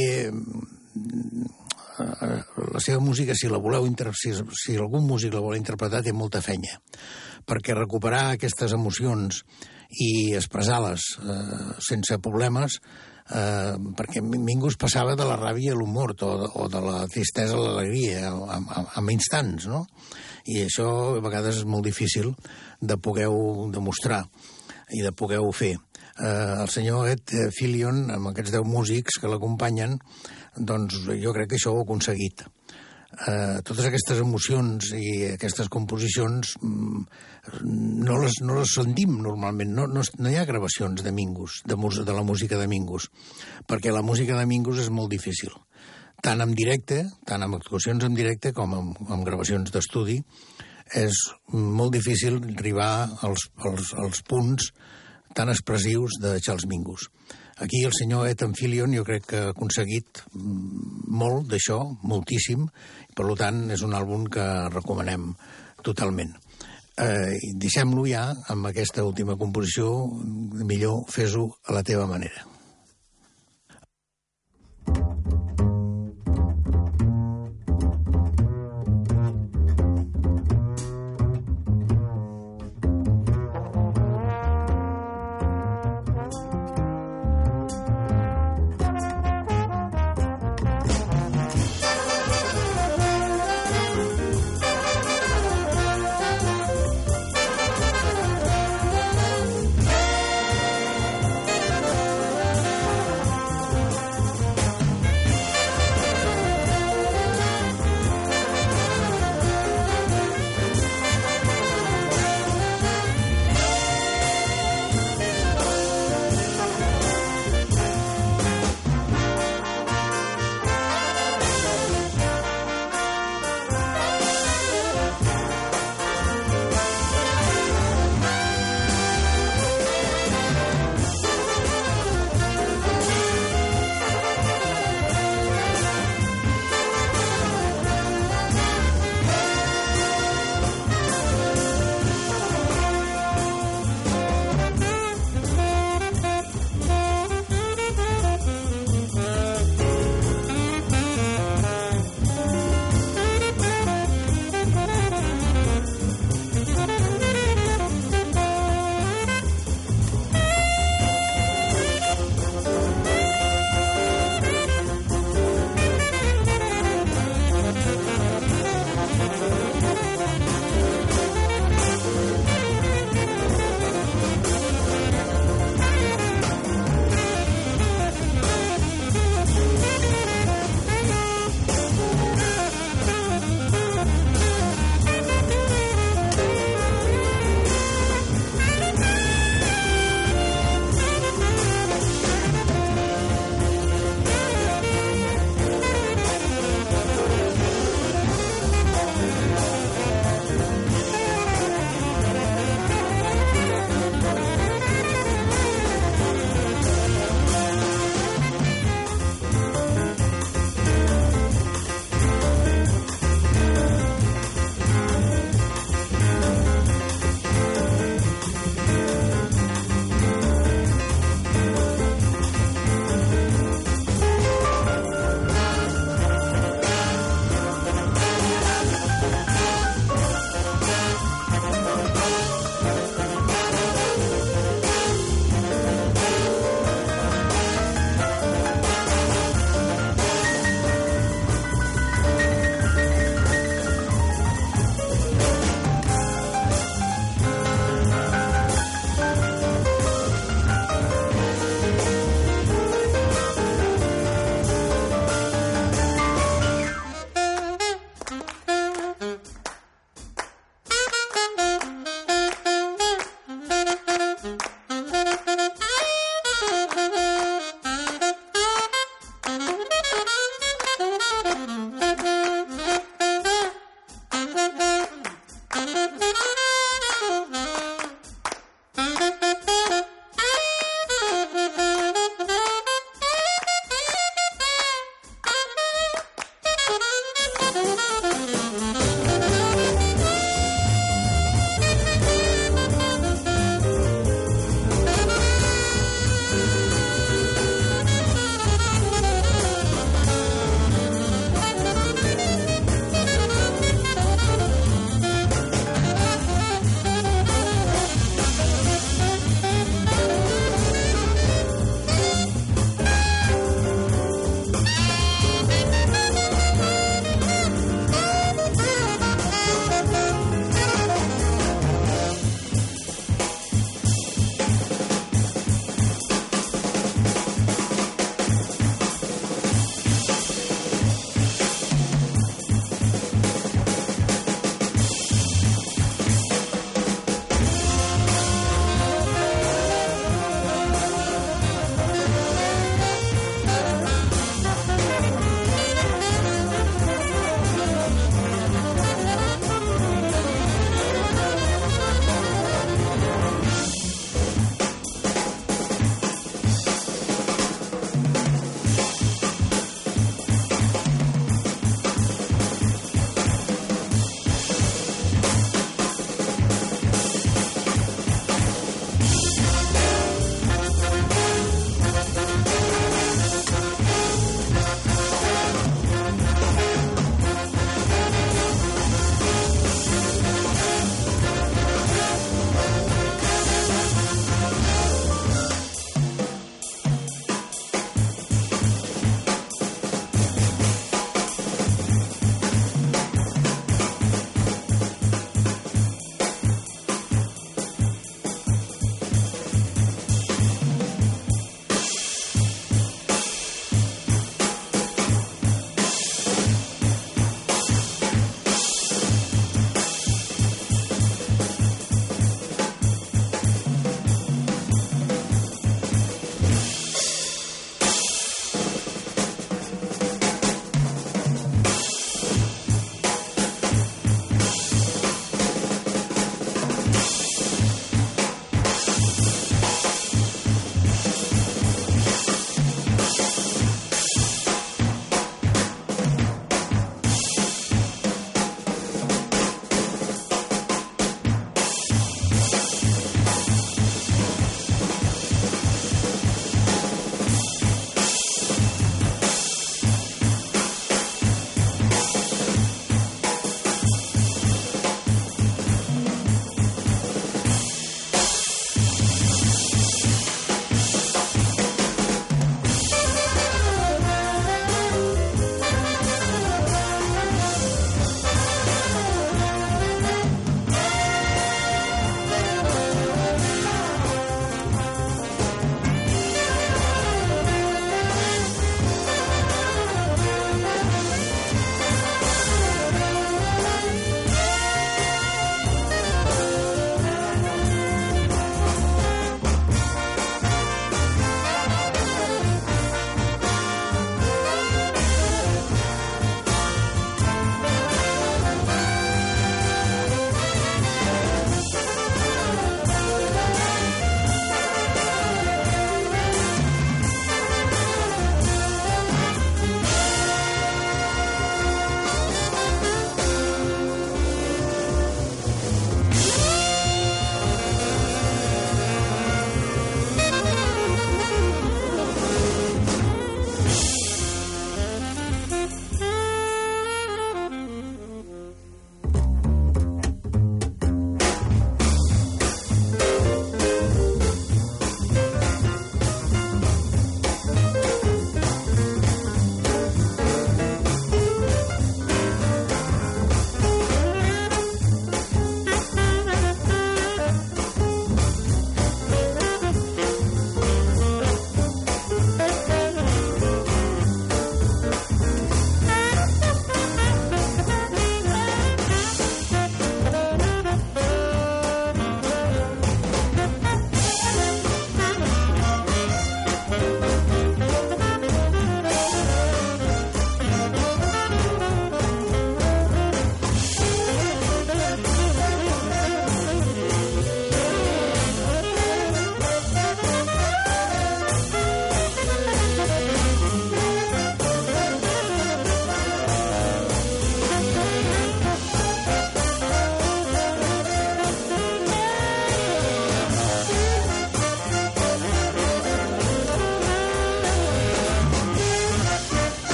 Eh, 1.93 2.39
la 2.73 2.81
seva 2.81 2.99
música, 3.03 3.35
si 3.37 3.49
la 3.51 3.61
voleu 3.61 3.85
si, 4.17 4.33
si 4.33 4.75
algun 4.75 5.05
músic 5.05 5.33
la 5.33 5.43
vol 5.45 5.57
interpretar, 5.57 6.01
té 6.01 6.13
molta 6.13 6.41
fenya. 6.41 6.79
Perquè 7.45 7.75
recuperar 7.77 8.33
aquestes 8.33 8.73
emocions 8.73 9.43
i 10.01 10.33
expressar-les 10.33 11.01
eh, 11.21 11.73
sense 11.85 12.17
problemes 12.17 12.79
eh, 13.29 13.75
perquè 13.97 14.21
Mingus 14.23 14.77
passava 14.79 15.15
de 15.15 15.27
la 15.27 15.37
ràbia 15.39 15.73
a 15.73 15.77
l'humor 15.77 16.15
o, 16.25 16.31
o 16.63 16.67
de 16.71 16.81
la 16.83 17.03
tristesa 17.11 17.57
a 17.57 17.61
l'alegria 17.61 18.31
en 18.33 19.11
instants, 19.13 19.67
no? 19.69 19.85
I 20.45 20.63
això 20.65 20.87
a 21.15 21.23
vegades 21.23 21.61
és 21.61 21.67
molt 21.69 21.85
difícil 21.87 22.33
de 22.81 22.97
poder 22.97 23.29
demostrar 23.73 24.23
i 24.93 25.01
de 25.01 25.11
poder 25.15 25.39
fer. 25.55 25.75
Eh, 26.19 26.61
el 26.61 26.69
senyor 26.69 27.09
Ed 27.09 27.35
Fillion, 27.55 28.09
amb 28.13 28.31
aquests 28.31 28.53
deu 28.53 28.65
músics 28.67 29.19
que 29.19 29.31
l'acompanyen, 29.31 29.97
doncs 30.57 31.05
jo 31.07 31.33
crec 31.33 31.53
que 31.53 31.61
això 31.61 31.73
ho 31.73 31.81
ha 31.81 31.87
aconseguit. 31.87 32.43
Eh, 33.13 33.61
totes 33.61 33.85
aquestes 33.85 34.19
emocions 34.23 34.89
i 34.97 35.33
aquestes 35.35 35.69
composicions 35.69 36.55
mm, 36.59 37.03
no 38.01 38.17
les, 38.23 38.39
no 38.41 38.57
les 38.57 38.73
sentim 38.73 39.19
normalment, 39.21 39.69
no, 39.77 39.85
no, 39.85 40.01
no 40.01 40.31
hi 40.31 40.39
ha 40.41 40.47
gravacions 40.49 41.05
de 41.05 41.13
Mingus, 41.13 41.61
de, 41.69 41.77
de 41.77 42.15
la 42.15 42.23
música 42.25 42.57
de 42.57 42.65
Mingus, 42.67 43.11
perquè 43.69 43.93
la 43.93 44.01
música 44.01 44.37
de 44.39 44.47
Mingus 44.49 44.81
és 44.81 44.89
molt 44.89 45.13
difícil 45.13 45.53
tant 46.23 46.41
en 46.43 46.53
directe, 46.55 47.03
tant 47.27 47.43
amb 47.43 47.57
actuacions 47.59 48.05
en 48.07 48.15
directe 48.15 48.53
com 48.55 48.73
amb, 48.77 48.99
amb 49.11 49.25
gravacions 49.27 49.73
d'estudi, 49.73 50.21
és 50.95 51.19
molt 51.51 51.93
difícil 51.95 52.39
arribar 52.55 52.91
als, 53.25 53.49
als, 53.67 53.93
als 53.99 54.21
punts 54.29 54.71
tan 55.33 55.49
expressius 55.49 56.19
de 56.21 56.37
Charles 56.39 56.67
Mingus. 56.69 57.09
Aquí 57.63 57.83
el 57.85 57.93
senyor 57.93 58.27
Ethan 58.27 58.55
Fillion 58.57 58.93
jo 58.95 59.03
crec 59.05 59.27
que 59.29 59.41
ha 59.41 59.51
aconseguit 59.51 60.23
molt 60.33 61.49
d'això, 61.51 61.79
moltíssim, 62.01 62.65
i 63.09 63.13
per 63.17 63.27
tant 63.39 63.67
és 63.73 63.83
un 63.85 63.93
àlbum 63.97 64.25
que 64.31 64.45
recomanem 64.73 65.31
totalment. 65.85 66.33
Eh, 66.97 67.37
Deixem-lo 67.57 68.07
ja 68.09 68.27
amb 68.53 68.69
aquesta 68.69 69.05
última 69.05 69.37
composició, 69.37 69.91
millor 70.65 71.05
fes-ho 71.09 71.47
a 71.67 71.77
la 71.77 71.85
teva 71.85 72.07
manera. 72.09 72.52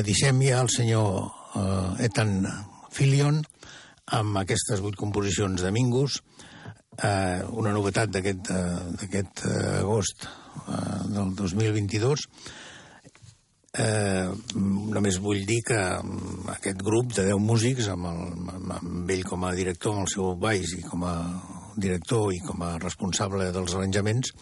Deixem 0.00 0.40
ja 0.46 0.62
el 0.64 0.70
senyor 0.72 1.08
uh, 1.28 1.92
Ethan 2.00 2.46
Filion 2.92 3.42
amb 4.16 4.40
aquestes 4.40 4.80
vuit 4.80 4.96
composicions 4.96 5.60
de 5.60 5.70
Mingus, 5.74 6.18
uh, 7.02 7.44
una 7.60 7.74
novetat 7.76 8.12
d'aquest 8.14 8.50
uh, 8.52 9.52
agost 9.82 10.26
uh, 10.26 11.04
del 11.12 11.36
2022. 11.36 12.26
Eh, 13.72 14.28
només 14.92 15.16
vull 15.24 15.46
dir 15.48 15.62
que 15.64 15.78
aquest 16.52 16.82
grup 16.84 17.14
de 17.16 17.22
10 17.30 17.38
músics, 17.40 17.86
amb, 17.88 18.04
el, 18.10 18.50
amb 18.74 19.12
ell 19.14 19.22
com 19.24 19.46
a 19.48 19.54
director, 19.56 19.94
amb 19.94 20.04
el 20.04 20.10
seu 20.12 20.34
baix 20.36 20.74
i 20.76 20.82
com 20.84 21.06
a 21.08 21.14
director 21.80 22.34
i 22.36 22.42
com 22.44 22.60
a 22.66 22.74
responsable 22.82 23.48
dels 23.54 23.72
arranjaments, 23.72 24.34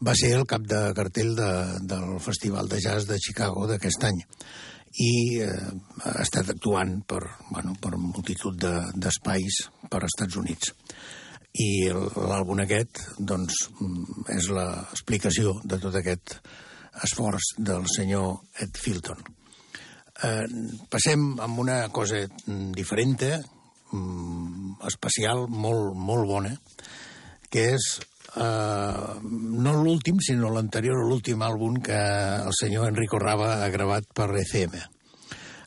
va 0.00 0.16
ser 0.16 0.32
el 0.38 0.46
cap 0.48 0.64
de 0.64 0.80
cartell 0.96 1.34
de, 1.36 1.50
del 1.84 2.16
Festival 2.24 2.72
de 2.72 2.80
Jazz 2.80 3.04
de 3.10 3.20
Chicago 3.20 3.68
d'aquest 3.68 4.08
any 4.08 4.24
i 5.00 5.40
eh, 5.40 5.70
ha 6.04 6.18
estat 6.20 6.50
actuant 6.52 6.98
per, 7.08 7.22
bueno, 7.50 7.74
per 7.80 7.96
multitud 7.96 8.58
d'espais 8.58 9.60
de, 9.64 9.88
per 9.88 10.02
Estats 10.08 10.36
Units. 10.36 10.74
I 11.52 11.88
l'àlbum 11.92 12.62
aquest 12.64 13.02
doncs, 13.18 13.66
és 14.32 14.48
l'explicació 14.52 15.58
de 15.64 15.78
tot 15.80 15.96
aquest 16.00 16.38
esforç 17.04 17.54
del 17.58 17.84
senyor 17.88 18.38
Ed 18.60 18.76
Filton. 18.80 19.20
Eh, 20.22 20.44
passem 20.92 21.32
amb 21.40 21.58
una 21.58 21.88
cosa 21.88 22.20
diferent, 22.76 23.16
mm, 23.92 24.78
especial, 24.88 25.46
molt, 25.48 25.96
molt 25.96 26.28
bona, 26.28 26.56
que 27.50 27.72
és 27.76 28.00
eh, 28.36 29.20
no 29.22 29.76
l'últim, 29.82 30.18
sinó 30.24 30.50
l'anterior 30.52 31.02
a 31.02 31.06
l'últim 31.08 31.42
àlbum 31.44 31.78
que 31.84 32.00
el 32.46 32.56
senyor 32.58 32.88
Enrico 32.88 33.20
Rava 33.20 33.62
ha 33.62 33.70
gravat 33.74 34.08
per 34.14 34.30
ECM. 34.40 34.78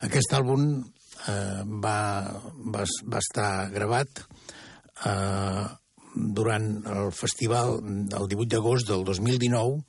Aquest 0.08 0.36
àlbum 0.38 0.68
eh, 1.30 1.64
va, 1.84 1.98
va, 2.74 2.86
va 2.86 3.24
estar 3.24 3.50
gravat 3.74 4.26
eh, 5.06 5.66
durant 6.16 6.70
el 6.92 7.12
festival 7.12 7.80
del 7.84 8.30
18 8.32 8.52
d'agost 8.56 8.90
del 8.90 9.04
2019 9.08 9.82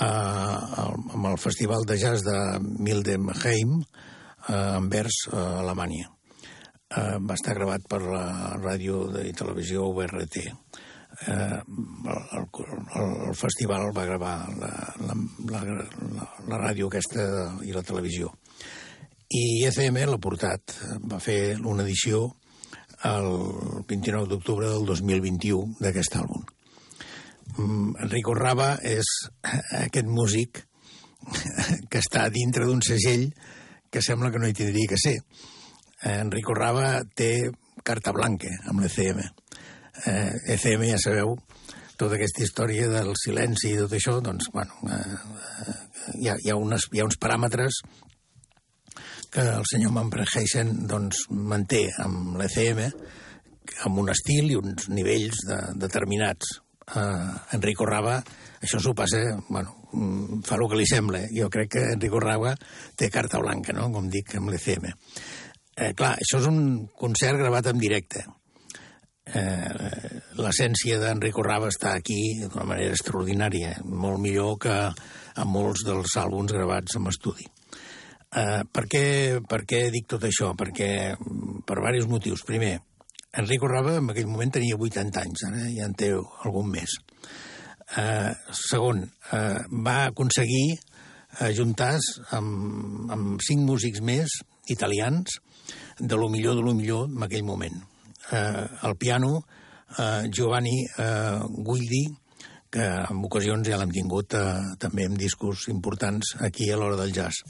eh, 0.00 0.06
amb 0.06 1.26
el 1.32 1.38
Festival 1.38 1.86
de 1.88 1.98
Jazz 1.98 2.24
de 2.26 2.38
Mildemheim 2.62 3.80
eh, 3.82 4.52
a 4.52 4.76
Anvers, 4.78 5.26
a 5.32 5.60
Alemanya. 5.60 6.08
Eh, 6.92 7.18
va 7.24 7.36
estar 7.38 7.56
gravat 7.56 7.84
per 7.88 8.02
la 8.04 8.24
ràdio 8.60 9.06
i 9.22 9.32
televisió 9.36 9.86
URT 9.88 10.38
eh, 11.26 11.60
el, 11.62 12.46
el, 12.46 13.14
el 13.28 13.34
festival 13.34 13.90
va 13.96 14.04
gravar 14.04 14.36
la, 14.58 14.70
la, 15.06 15.16
la, 15.50 15.62
la, 15.64 16.28
la 16.48 16.60
ràdio 16.66 16.88
aquesta 16.88 17.24
i 17.66 17.74
la 17.74 17.84
televisió. 17.86 18.32
I 19.32 19.64
ECM 19.68 20.02
l'ha 20.08 20.20
portat, 20.20 20.74
va 21.08 21.20
fer 21.22 21.56
una 21.58 21.86
edició 21.86 22.26
el 23.08 23.30
29 23.88 24.28
d'octubre 24.30 24.68
del 24.70 24.84
2021 24.86 25.78
d'aquest 25.82 26.18
àlbum. 26.20 26.44
Mm, 27.56 27.94
Enrico 28.04 28.34
Rava 28.38 28.76
és 28.86 29.08
aquest 29.82 30.06
músic 30.06 30.62
que 31.90 32.00
està 32.00 32.28
dintre 32.34 32.66
d'un 32.66 32.82
segell 32.84 33.28
que 33.92 34.02
sembla 34.02 34.30
que 34.32 34.40
no 34.40 34.48
hi 34.48 34.56
tindria 34.56 34.94
que 34.94 35.00
ser. 35.00 35.18
Enrico 36.12 36.54
Rava 36.56 37.02
té 37.14 37.50
carta 37.86 38.12
blanca 38.14 38.50
amb 38.70 38.82
l'ECM 38.82 39.22
eh, 40.06 40.54
ECM, 40.54 40.86
ja 40.90 41.00
sabeu, 41.00 41.36
tota 42.00 42.16
aquesta 42.16 42.42
història 42.44 42.88
del 42.90 43.12
silenci 43.20 43.72
i 43.72 43.80
tot 43.82 43.92
això, 43.96 44.16
doncs, 44.24 44.48
bueno, 44.54 44.78
eh, 44.88 45.18
eh, 45.66 45.76
hi, 46.18 46.30
ha, 46.30 46.36
hi, 46.40 46.50
ha 46.50 46.56
unes, 46.58 46.88
hi 46.92 47.02
ha 47.02 47.06
uns 47.06 47.20
paràmetres 47.22 47.82
que 49.32 49.44
el 49.56 49.64
senyor 49.68 49.94
Mampreheisen 49.96 50.74
doncs, 50.90 51.26
manté 51.30 51.86
amb 52.02 52.36
l'ECM 52.40 52.82
amb 53.86 54.02
un 54.02 54.10
estil 54.12 54.50
i 54.50 54.58
uns 54.58 54.90
nivells 54.92 55.46
de, 55.48 55.60
determinats. 55.80 56.58
Eh, 56.82 57.54
Enrico 57.56 57.86
Rava, 57.88 58.18
això 58.60 58.82
s'ho 58.82 58.92
passa, 58.98 59.22
bueno, 59.48 59.76
mm, 59.92 60.42
fa 60.48 60.58
el 60.58 60.66
que 60.68 60.82
li 60.82 60.88
sembla. 60.90 61.22
Jo 61.32 61.48
crec 61.52 61.72
que 61.76 61.86
Enrico 61.94 62.20
Rava 62.20 62.56
té 62.98 63.08
carta 63.14 63.40
blanca, 63.40 63.72
no?, 63.76 63.88
com 63.94 64.10
dic, 64.10 64.34
amb 64.36 64.52
l'ECM. 64.52 64.90
Eh, 64.92 65.92
clar, 65.96 66.16
això 66.18 66.42
és 66.42 66.50
un 66.50 66.88
concert 66.98 67.38
gravat 67.40 67.70
en 67.72 67.80
directe 67.80 68.26
eh, 69.34 70.20
l'essència 70.40 70.98
d'Enrico 71.00 71.44
Rava 71.44 71.70
està 71.72 71.94
aquí 71.96 72.20
d'una 72.42 72.66
manera 72.68 72.94
extraordinària, 72.94 73.74
molt 73.84 74.20
millor 74.22 74.58
que 74.62 74.76
a 74.92 75.48
molts 75.48 75.84
dels 75.88 76.16
àlbums 76.20 76.52
gravats 76.52 76.96
en 76.98 77.08
estudi. 77.10 77.48
Eh, 78.32 78.62
per, 78.64 78.86
què, 78.88 79.04
per 79.48 79.62
què 79.68 79.84
dic 79.92 80.08
tot 80.14 80.24
això? 80.28 80.52
Perquè 80.56 80.88
per 81.66 81.78
diversos 81.78 82.08
motius. 82.10 82.44
Primer, 82.48 82.78
Enrico 83.42 83.68
Rava 83.68 83.98
en 84.00 84.10
aquell 84.12 84.28
moment 84.28 84.52
tenia 84.52 84.78
80 84.78 85.24
anys, 85.24 85.44
ara 85.48 85.68
ja 85.72 85.88
en 85.88 85.96
té 85.96 86.12
algun 86.12 86.72
més. 86.72 86.96
Eh, 88.00 88.32
segon, 88.56 89.04
eh, 89.36 89.60
va 89.84 89.98
aconseguir 90.08 90.78
ajuntar-se 91.44 92.26
amb, 92.36 93.08
amb 93.12 93.40
cinc 93.44 93.64
músics 93.68 94.04
més 94.04 94.40
italians 94.72 95.40
de 95.98 96.16
lo 96.16 96.28
millor 96.28 96.56
de 96.58 96.64
lo 96.64 96.76
millor 96.76 97.08
en 97.08 97.24
aquell 97.24 97.44
moment 97.44 97.80
eh, 98.32 98.66
al 98.80 98.96
piano 98.96 99.44
eh, 99.98 100.28
Giovanni 100.28 100.84
eh, 100.84 101.38
Guidi, 101.48 102.06
que 102.72 102.84
en 102.84 103.20
ocasions 103.26 103.68
ja 103.68 103.76
l'hem 103.76 103.92
tingut 103.92 104.34
eh, 104.38 104.44
també 104.80 105.04
en 105.04 105.18
discos 105.20 105.66
importants 105.68 106.34
aquí 106.40 106.70
a 106.72 106.78
l'hora 106.80 106.96
del 106.96 107.12
jazz. 107.12 107.42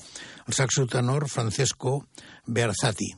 El 0.49 0.57
saxo 0.59 0.89
tenor 0.91 1.29
Francesco 1.31 2.01
Berzati, 2.47 3.13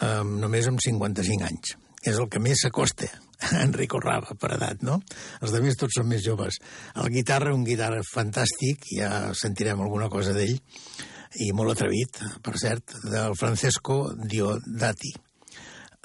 eh, 0.00 0.24
només 0.24 0.70
amb 0.70 0.80
55 0.80 1.48
anys. 1.50 1.76
És 2.06 2.16
el 2.16 2.28
que 2.30 2.40
més 2.40 2.62
s'acosta 2.62 3.10
a 3.50 3.60
Enrico 3.60 4.00
Rava 4.00 4.38
per 4.40 4.54
edat, 4.56 4.82
no? 4.86 5.00
Els 5.42 5.52
altres 5.52 5.76
tots 5.76 5.98
són 5.98 6.08
més 6.08 6.24
joves. 6.24 6.60
El 6.96 7.12
guitarra, 7.12 7.52
un 7.54 7.66
guitarra 7.66 8.00
fantàstic, 8.06 8.88
ja 8.96 9.34
sentirem 9.36 9.82
alguna 9.84 10.08
cosa 10.08 10.32
d'ell, 10.32 10.56
i 11.44 11.52
molt 11.52 11.74
atrevit, 11.74 12.22
per 12.40 12.56
cert, 12.56 12.96
del 13.04 13.36
Francesco 13.36 14.06
Diodati 14.16 15.12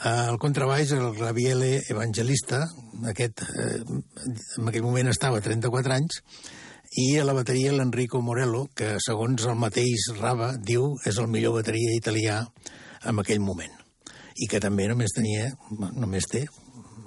el 0.03 0.37
contrabaix, 0.37 0.91
el 0.91 1.15
Raviele 1.15 1.81
Evangelista, 1.87 2.65
aquest, 3.07 3.41
eh, 3.41 3.79
en 4.59 4.67
aquell 4.67 4.83
moment 4.83 5.07
estava 5.07 5.39
a 5.39 5.45
34 5.45 5.93
anys, 5.95 6.19
i 6.99 7.05
a 7.17 7.23
la 7.25 7.33
bateria 7.33 7.71
l'Enrico 7.73 8.21
Morello, 8.21 8.67
que 8.75 8.97
segons 9.01 9.45
el 9.47 9.55
mateix 9.57 10.09
Rava 10.19 10.51
diu 10.59 10.91
és 11.07 11.17
el 11.17 11.29
millor 11.31 11.55
bateria 11.55 11.95
italià 11.95 12.41
en 13.09 13.23
aquell 13.23 13.39
moment. 13.39 13.71
I 14.35 14.49
que 14.51 14.59
també 14.59 14.89
només 14.91 15.15
tenia, 15.15 15.53
només 15.71 16.27
té, 16.29 16.43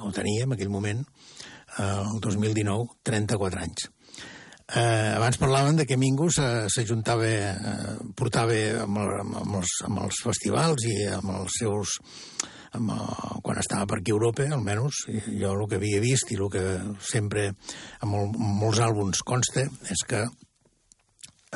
o 0.01 0.11
tenia 0.15 0.47
en 0.49 0.57
aquell 0.57 0.73
moment, 0.73 1.05
eh, 1.79 1.85
el 1.85 2.19
2019, 2.25 2.97
34 3.05 3.63
anys. 3.63 3.91
Eh, 4.67 5.13
abans 5.15 5.37
parlaven 5.39 5.77
de 5.79 5.87
que 5.87 6.01
Mingus 6.01 6.41
s'ajuntava, 6.41 7.29
eh, 7.29 7.97
portava 8.19 8.57
amb, 8.83 8.99
el, 8.99 9.15
amb, 9.23 9.55
els, 9.61 9.79
amb 9.87 10.03
els 10.09 10.25
festivals 10.25 10.89
i 10.91 10.97
amb 11.21 11.37
els 11.37 11.61
seus 11.61 12.01
amb, 12.77 12.93
uh, 12.93 13.39
quan 13.45 13.61
estava 13.61 13.87
per 13.91 14.01
aquí 14.01 14.13
a 14.13 14.17
Europa, 14.17 14.47
almenys, 14.53 15.07
jo 15.27 15.53
el 15.53 15.65
que 15.71 15.81
havia 15.81 16.03
vist 16.05 16.33
i 16.33 16.39
el 16.39 16.51
que 16.53 16.65
sempre 17.03 17.49
en, 17.51 18.09
mol, 18.11 18.31
en 18.35 18.59
molts 18.61 18.83
àlbums 18.85 19.25
consta 19.27 19.67
és 19.91 20.05
que 20.09 20.27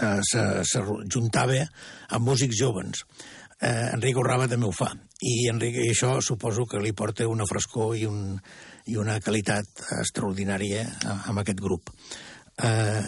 eh, 0.01 0.21
se, 0.23 0.43
se 0.65 0.83
amb 0.83 2.27
músics 2.27 2.59
jovens. 2.59 3.05
Eh, 3.61 3.91
Enrico 3.93 4.23
Rava 4.25 4.49
també 4.49 4.67
ho 4.67 4.73
fa, 4.73 4.89
i, 5.21 5.49
Enrique, 5.53 5.85
i 5.85 5.93
això 5.93 6.15
suposo 6.25 6.65
que 6.67 6.81
li 6.81 6.95
porta 6.97 7.29
una 7.29 7.47
frescor 7.49 7.97
i, 7.99 8.07
un, 8.09 8.39
i 8.89 8.97
una 8.97 9.19
qualitat 9.21 9.85
extraordinària 9.99 10.87
amb 11.29 11.43
aquest 11.43 11.61
grup. 11.61 11.93
Eh, 12.65 13.03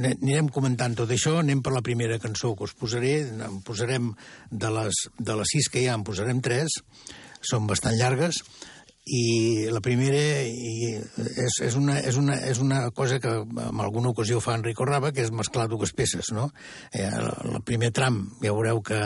anirem 0.00 0.48
comentant 0.48 0.96
tot 0.96 1.10
això, 1.12 1.36
anem 1.42 1.60
per 1.60 1.74
la 1.74 1.84
primera 1.84 2.16
cançó 2.22 2.54
que 2.56 2.64
us 2.64 2.72
posaré, 2.78 3.18
en 3.44 3.60
posarem 3.66 4.08
de 4.48 4.70
les, 4.78 5.02
de 5.18 5.36
les 5.36 5.52
sis 5.52 5.68
que 5.68 5.82
hi 5.82 5.90
ha, 5.90 5.98
en 5.98 6.06
posarem 6.08 6.40
tres, 6.40 6.80
són 7.48 7.66
bastant 7.70 7.98
llargues, 7.98 8.42
i 9.02 9.66
la 9.72 9.80
primera 9.82 10.18
i 10.46 10.92
és, 10.94 11.56
és, 11.66 11.74
una, 11.74 11.98
és, 11.98 12.16
una, 12.20 12.36
és 12.46 12.60
una 12.62 12.84
cosa 12.94 13.18
que 13.18 13.32
en 13.42 13.80
alguna 13.82 14.12
ocasió 14.12 14.38
fa 14.40 14.54
Enrico 14.54 14.86
Rava, 14.86 15.10
que 15.12 15.24
és 15.24 15.32
mesclar 15.34 15.66
dues 15.68 15.92
peces, 15.92 16.30
no? 16.32 16.50
Eh, 16.92 17.08
el, 17.08 17.30
el 17.56 17.62
primer 17.66 17.90
tram, 17.90 18.22
ja 18.42 18.54
veureu 18.54 18.82
que, 18.86 19.02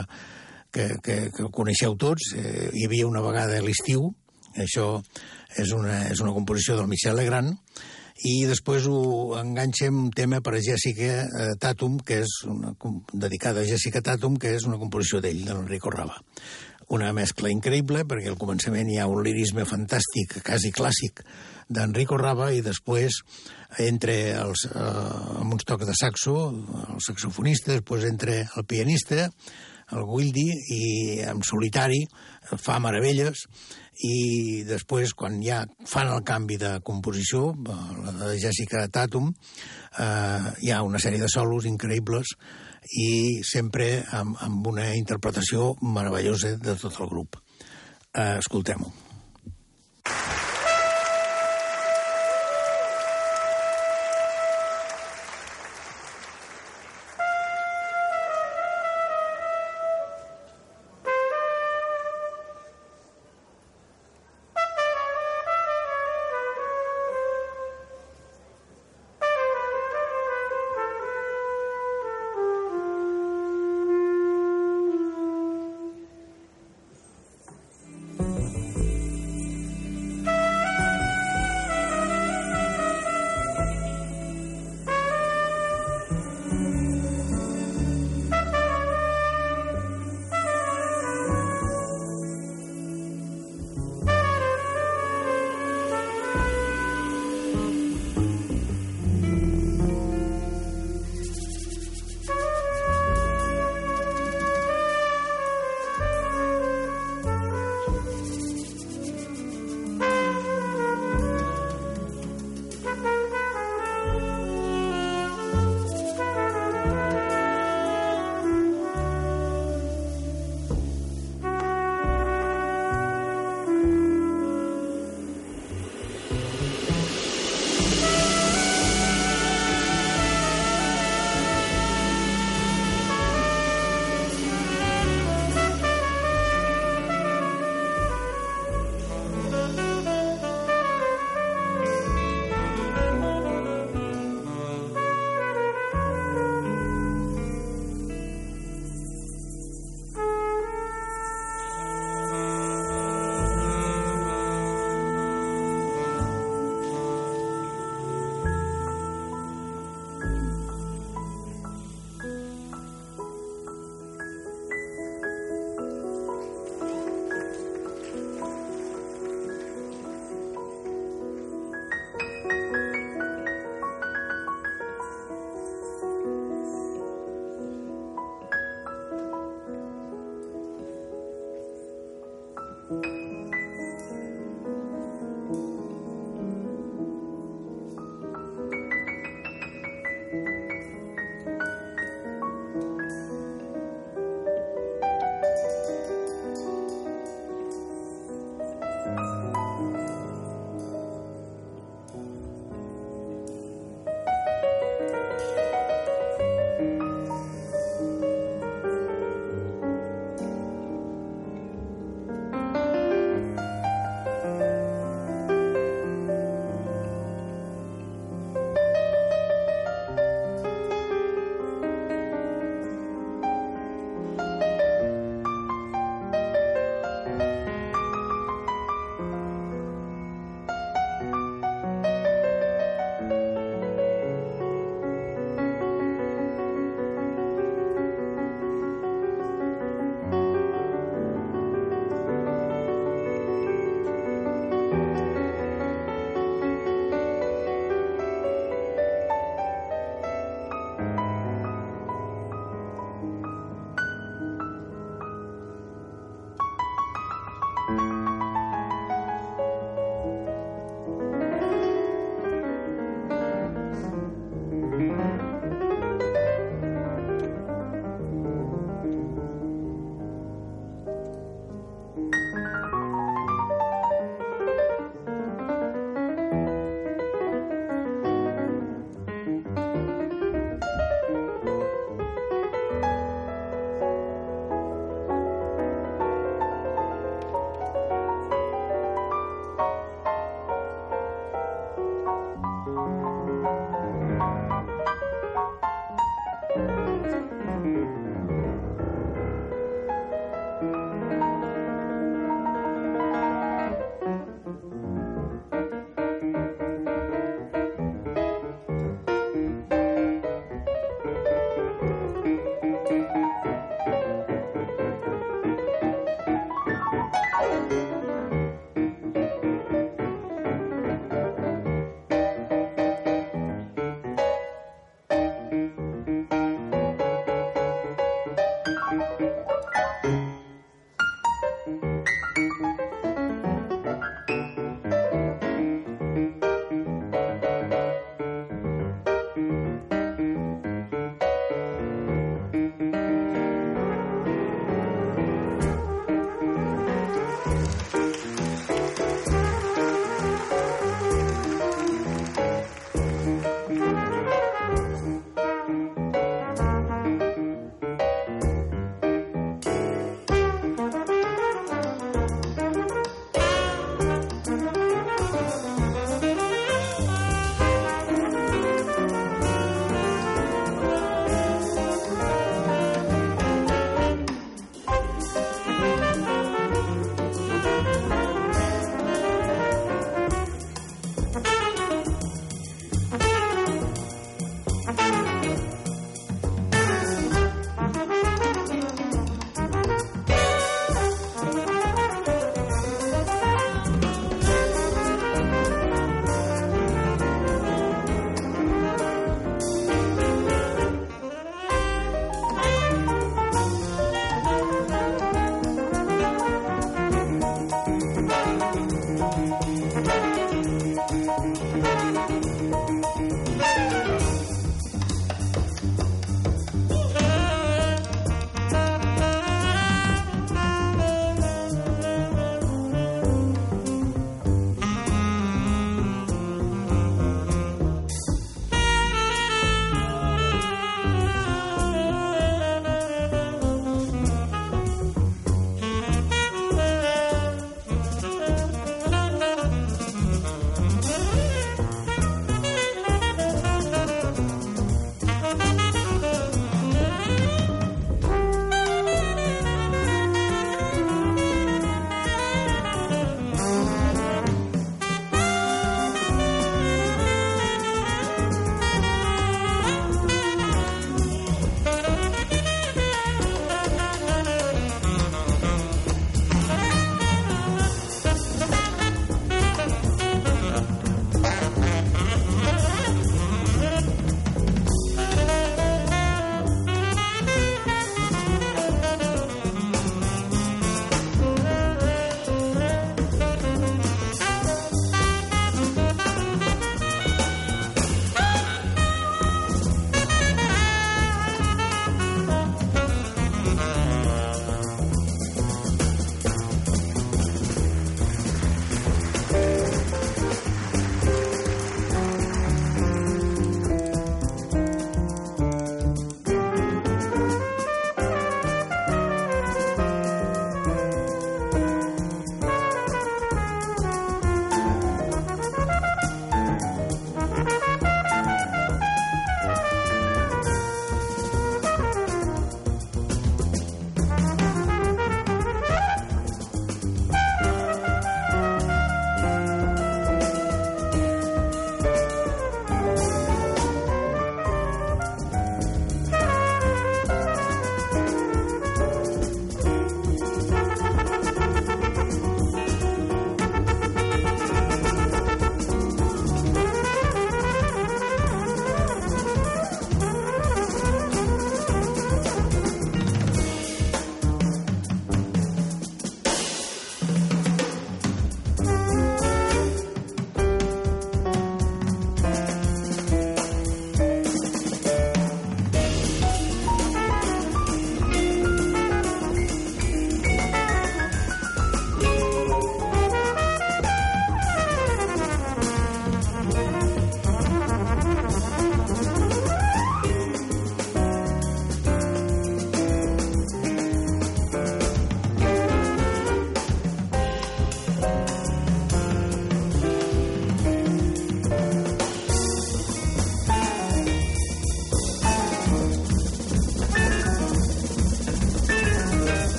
que, 0.72 0.88
que, 1.02 1.18
que 1.32 1.50
coneixeu 1.52 1.96
tots, 1.96 2.34
eh, 2.36 2.68
hi 2.74 2.84
havia 2.84 3.08
una 3.08 3.24
vegada 3.24 3.56
a 3.56 3.64
l'estiu, 3.64 4.10
això 4.56 4.98
és 5.56 5.72
una, 5.72 6.02
és 6.12 6.20
una 6.20 6.34
composició 6.36 6.76
del 6.76 6.92
Michel 6.92 7.16
Legrand, 7.16 7.56
i 8.28 8.36
després 8.48 8.86
ho 8.88 9.00
enganxem 9.36 9.96
un 9.96 10.12
tema 10.12 10.42
per 10.44 10.54
a 10.56 10.62
Jessica 10.64 11.24
eh, 11.24 11.50
Tatum, 11.60 11.98
que 12.04 12.22
és 12.24 12.38
una, 12.48 12.76
dedicada 13.12 13.64
a 13.64 13.68
Jessica 13.68 14.04
Tatum, 14.04 14.36
que 14.40 14.52
és 14.56 14.68
una 14.68 14.80
composició 14.80 15.24
d'ell, 15.24 15.44
de 15.44 15.56
l'Enrico 15.56 15.92
Rava 15.92 16.20
una 16.94 17.12
mescla 17.12 17.50
increïble, 17.50 18.04
perquè 18.06 18.30
al 18.30 18.38
començament 18.38 18.88
hi 18.90 18.98
ha 19.00 19.08
un 19.10 19.22
lirisme 19.26 19.66
fantàstic, 19.66 20.38
quasi 20.46 20.72
clàssic, 20.74 21.22
d'Enrico 21.66 22.18
Rava, 22.20 22.52
i 22.54 22.62
després 22.62 23.22
entre 23.82 24.14
els, 24.38 24.66
eh, 24.70 25.40
amb 25.40 25.56
uns 25.56 25.66
tocs 25.66 25.86
de 25.86 25.94
saxo, 25.98 26.36
el 26.94 27.00
saxofonista, 27.02 27.72
després 27.74 28.06
entre 28.06 28.44
el 28.46 28.64
pianista, 28.64 29.30
el 29.92 30.02
Wildy, 30.02 30.46
i 30.74 30.84
en 31.26 31.42
solitari 31.46 32.04
fa 32.58 32.78
meravelles, 32.82 33.46
i 34.04 34.62
després, 34.68 35.14
quan 35.16 35.38
ja 35.42 35.62
fan 35.88 36.10
el 36.12 36.22
canvi 36.26 36.58
de 36.60 36.74
composició, 36.84 37.54
la 38.04 38.12
de 38.12 38.38
Jessica 38.38 38.84
Tatum, 38.92 39.32
eh, 39.98 40.52
hi 40.62 40.70
ha 40.70 40.82
una 40.84 41.00
sèrie 41.02 41.22
de 41.22 41.30
solos 41.32 41.64
increïbles 41.64 42.36
i 42.92 43.42
sempre 43.46 44.04
amb, 44.14 44.36
amb 44.46 44.66
una 44.72 44.88
interpretació 44.96 45.74
meravellosa 45.82 46.56
de 46.56 46.76
tot 46.80 47.00
el 47.02 47.12
grup. 47.12 47.40
Eh, 48.12 48.38
Escoltem-ho. 48.38 48.92
després 50.06 50.45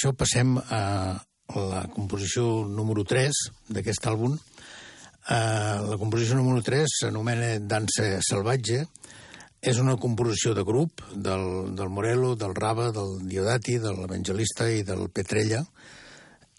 d'això 0.00 0.16
passem 0.16 0.54
a 0.56 1.20
la 1.52 1.80
composició 1.92 2.64
número 2.64 3.02
3 3.04 3.36
d'aquest 3.68 4.06
àlbum. 4.08 4.32
Uh, 4.32 5.90
la 5.90 5.98
composició 6.00 6.38
número 6.38 6.62
3 6.64 6.88
s'anomena 7.02 7.58
Dansa 7.60 8.06
salvatge. 8.24 8.86
És 9.60 9.76
una 9.76 9.98
composició 10.00 10.54
de 10.56 10.64
grup 10.64 11.02
del, 11.12 11.74
del 11.76 11.92
Morelo, 11.92 12.32
del 12.34 12.54
Rava, 12.56 12.88
del 12.96 13.28
Diodati, 13.28 13.76
de 13.76 13.92
l'Evangelista 13.92 14.70
i 14.72 14.80
del 14.88 15.10
Petrella. 15.12 15.60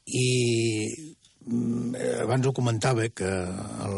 I 0.05 0.27
mm, 1.49 1.95
abans 2.21 2.45
ho 2.45 2.53
comentava 2.53 3.09
que 3.09 3.25
el, 3.25 3.97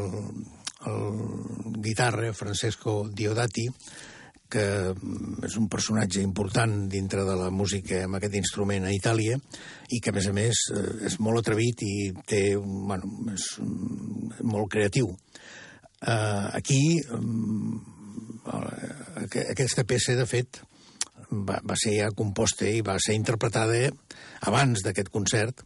el 0.87 1.81
guitarra, 1.83 2.31
Francesco 2.31 3.09
Diodati, 3.11 3.67
que 4.53 4.65
és 5.47 5.55
un 5.59 5.69
personatge 5.71 6.21
important 6.21 6.75
dintre 6.91 7.25
de 7.27 7.37
la 7.39 7.49
música 7.53 8.03
amb 8.05 8.19
aquest 8.19 8.37
instrument 8.39 8.85
a 8.85 8.93
Itàlia 8.93 9.39
i 9.89 9.99
que, 9.99 10.13
a 10.13 10.15
més 10.15 10.29
a 10.29 10.35
més, 10.35 10.65
eh, 10.73 10.83
és 11.09 11.17
molt 11.19 11.41
atrevit 11.41 11.81
i 11.87 11.95
té, 12.29 12.43
bueno, 12.59 13.09
és 13.33 13.49
molt 14.43 14.69
creatiu. 14.73 15.09
Uh, 16.03 16.49
aquí, 16.51 16.99
um, 17.15 17.79
aquesta 18.43 19.85
peça, 19.87 20.17
de 20.19 20.25
fet, 20.27 20.59
va, 21.33 21.59
va 21.63 21.77
ser 21.79 21.95
ja 21.97 22.11
composta 22.15 22.67
i 22.69 22.81
va 22.85 22.97
ser 23.01 23.15
interpretada 23.17 23.87
abans 24.49 24.83
d'aquest 24.83 25.09
concert 25.13 25.63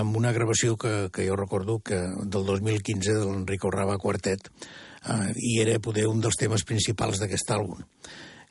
amb 0.00 0.16
una 0.16 0.32
gravació 0.32 0.78
que, 0.80 1.10
que 1.12 1.26
jo 1.28 1.36
recordo 1.36 1.78
que 1.84 2.00
del 2.24 2.46
2015 2.48 3.18
de 3.18 3.24
l'Enrico 3.28 3.70
Rava 3.70 3.98
Quartet 4.00 4.48
eh, 4.48 5.32
i 5.36 5.58
era 5.62 5.78
poder 5.82 6.06
un 6.10 6.22
dels 6.24 6.38
temes 6.40 6.64
principals 6.64 7.20
d'aquest 7.20 7.52
àlbum. 7.54 7.84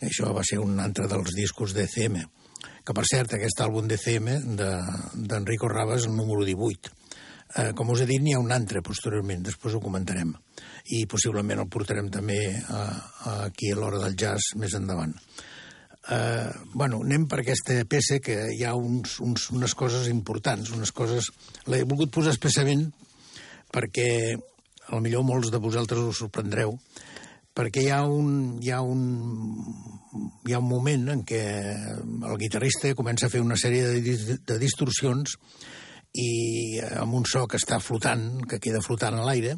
Això 0.08 0.32
va 0.36 0.44
ser 0.48 0.60
un 0.62 0.80
altre 0.84 1.08
dels 1.12 1.36
discos 1.36 1.74
d'ECM, 1.76 2.20
que 2.84 2.96
per 2.96 3.06
cert, 3.08 3.36
aquest 3.36 3.62
àlbum 3.64 3.88
d'ECM 3.88 4.30
d'Enrico 4.58 5.70
de, 5.72 5.86
el 5.96 6.12
número 6.16 6.44
18. 6.46 6.94
Eh, 7.56 7.72
com 7.78 7.92
us 7.94 8.02
he 8.02 8.08
dit, 8.10 8.22
n'hi 8.22 8.34
ha 8.34 8.42
un 8.42 8.52
altre 8.52 8.82
posteriorment, 8.82 9.44
després 9.46 9.76
ho 9.76 9.82
comentarem. 9.84 10.34
I 10.98 11.06
possiblement 11.06 11.62
el 11.62 11.70
portarem 11.72 12.10
també 12.12 12.40
a, 12.50 12.84
a 13.30 13.34
aquí 13.48 13.72
a 13.72 13.78
l'hora 13.78 14.02
del 14.02 14.18
jazz 14.18 14.56
més 14.60 14.74
endavant. 14.74 15.14
Eh, 16.12 16.50
bueno, 16.74 17.00
anem 17.06 17.28
per 17.32 17.40
aquesta 17.44 17.78
peça 17.88 18.20
que 18.20 18.36
hi 18.52 18.66
ha 18.68 18.74
uns, 18.76 19.20
uns, 19.24 19.48
unes 19.56 19.76
coses 19.78 20.10
importants, 20.12 20.74
unes 20.76 20.92
coses... 20.92 21.30
L'he 21.70 21.86
volgut 21.86 22.12
posar 22.12 22.34
expressament 22.34 22.90
perquè 23.74 24.10
a 24.34 24.96
lo 24.96 25.02
millor 25.06 25.24
molts 25.24 25.54
de 25.54 25.62
vosaltres 25.64 26.10
us 26.10 26.20
sorprendreu, 26.26 26.76
perquè 27.54 27.84
hi 27.86 27.92
ha 27.94 28.02
un, 28.10 28.60
hi 28.62 28.72
ha 28.74 28.82
un, 28.82 29.02
hi 30.48 30.54
ha 30.54 30.62
un 30.62 30.70
moment 30.70 31.10
en 31.14 31.24
què 31.28 31.42
el 31.74 32.38
guitarrista 32.42 32.94
comença 32.98 33.28
a 33.28 33.34
fer 33.34 33.44
una 33.44 33.58
sèrie 33.60 34.02
de, 34.02 34.38
de 34.42 34.60
distorsions 34.62 35.38
i 36.14 36.80
amb 37.02 37.18
un 37.18 37.26
so 37.30 37.46
que 37.50 37.58
està 37.62 37.80
flotant, 37.82 38.44
que 38.50 38.62
queda 38.62 38.82
flotant 38.86 39.18
a 39.18 39.26
l'aire, 39.26 39.56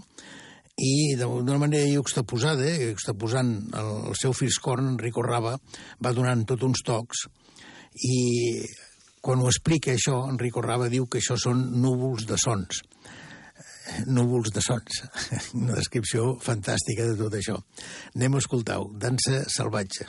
i 0.76 1.16
d'una 1.20 1.60
manera 1.60 1.88
juxtaposada, 1.88 2.68
eh, 2.68 2.92
juxtaposant 2.92 3.52
el, 3.80 3.92
el 4.12 4.18
seu 4.20 4.36
fiscorn, 4.36 4.92
Enrico 4.96 5.24
Rava, 5.24 5.56
va 6.04 6.16
donant 6.16 6.44
tot 6.48 6.64
uns 6.68 6.84
tocs, 6.84 7.26
i 8.04 8.18
quan 9.24 9.40
ho 9.42 9.48
explica 9.50 9.94
això, 9.96 10.26
Enrico 10.30 10.64
Rava 10.64 10.92
diu 10.92 11.08
que 11.08 11.22
això 11.24 11.40
són 11.40 11.64
núvols 11.82 12.28
de 12.28 12.40
sons 12.40 12.84
núvols 14.07 14.53
de 14.56 14.64
sons. 14.64 15.02
Una 15.62 15.78
descripció 15.78 16.36
fantàstica 16.44 17.07
de 17.12 17.18
tot 17.20 17.40
això. 17.40 17.57
Anem 18.16 18.38
a 18.38 18.44
escoltar-ho. 18.44 18.91
Dansa 18.94 19.44
salvatge. 19.49 20.07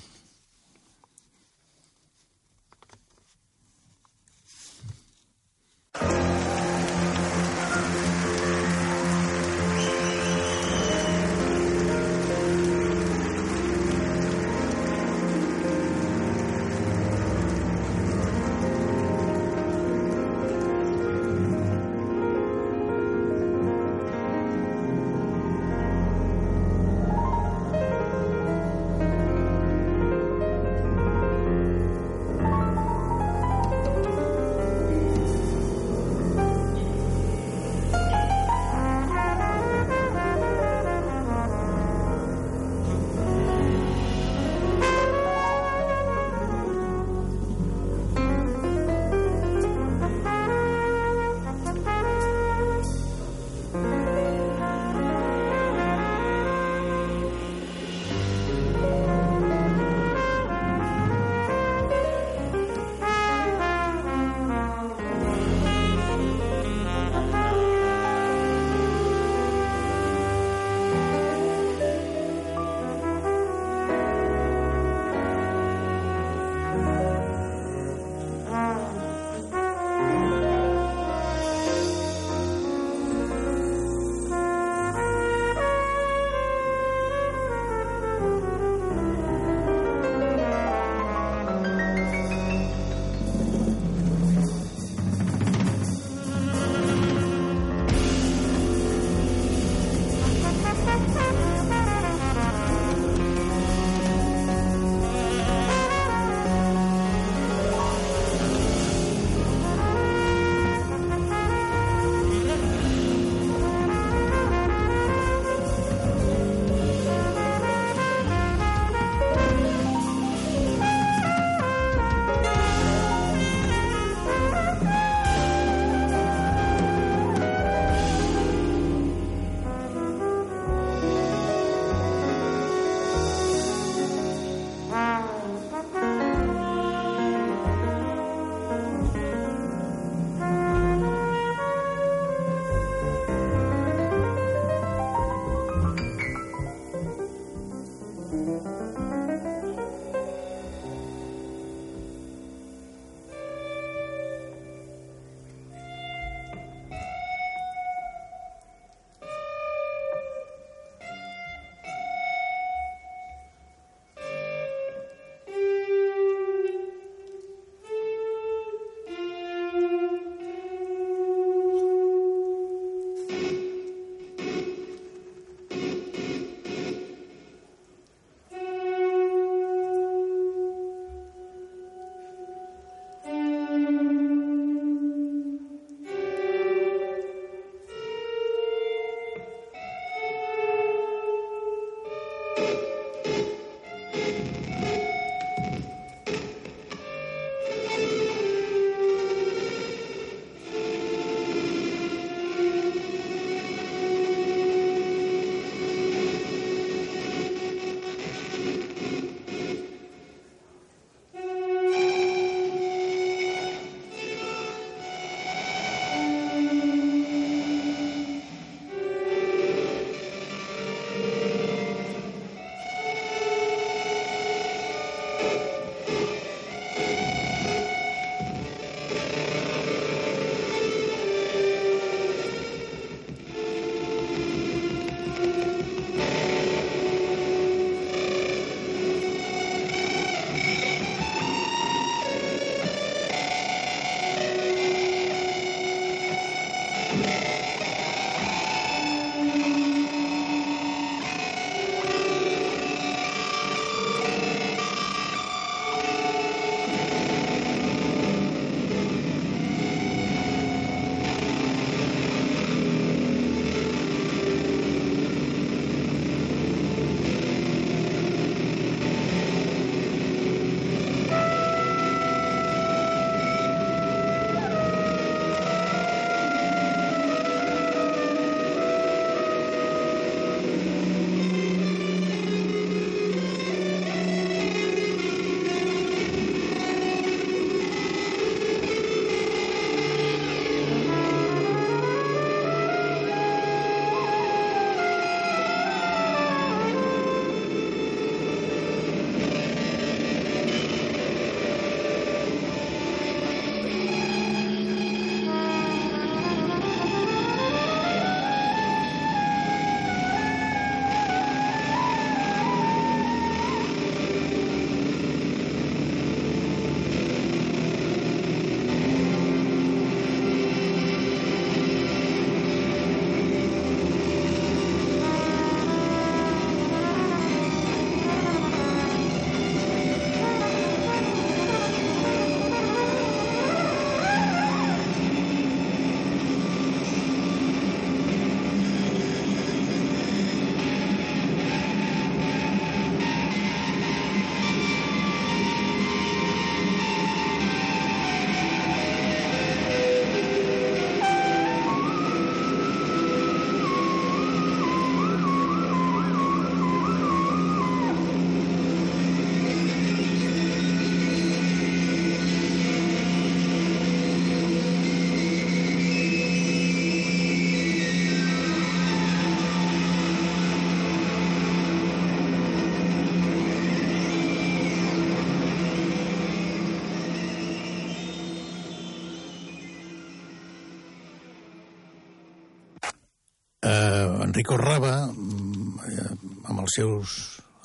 Enrico 384.56 384.78
Raba, 384.80 385.26
mm, 385.28 386.62
amb 386.64 386.80
els 386.80 386.94
seus, 386.96 387.32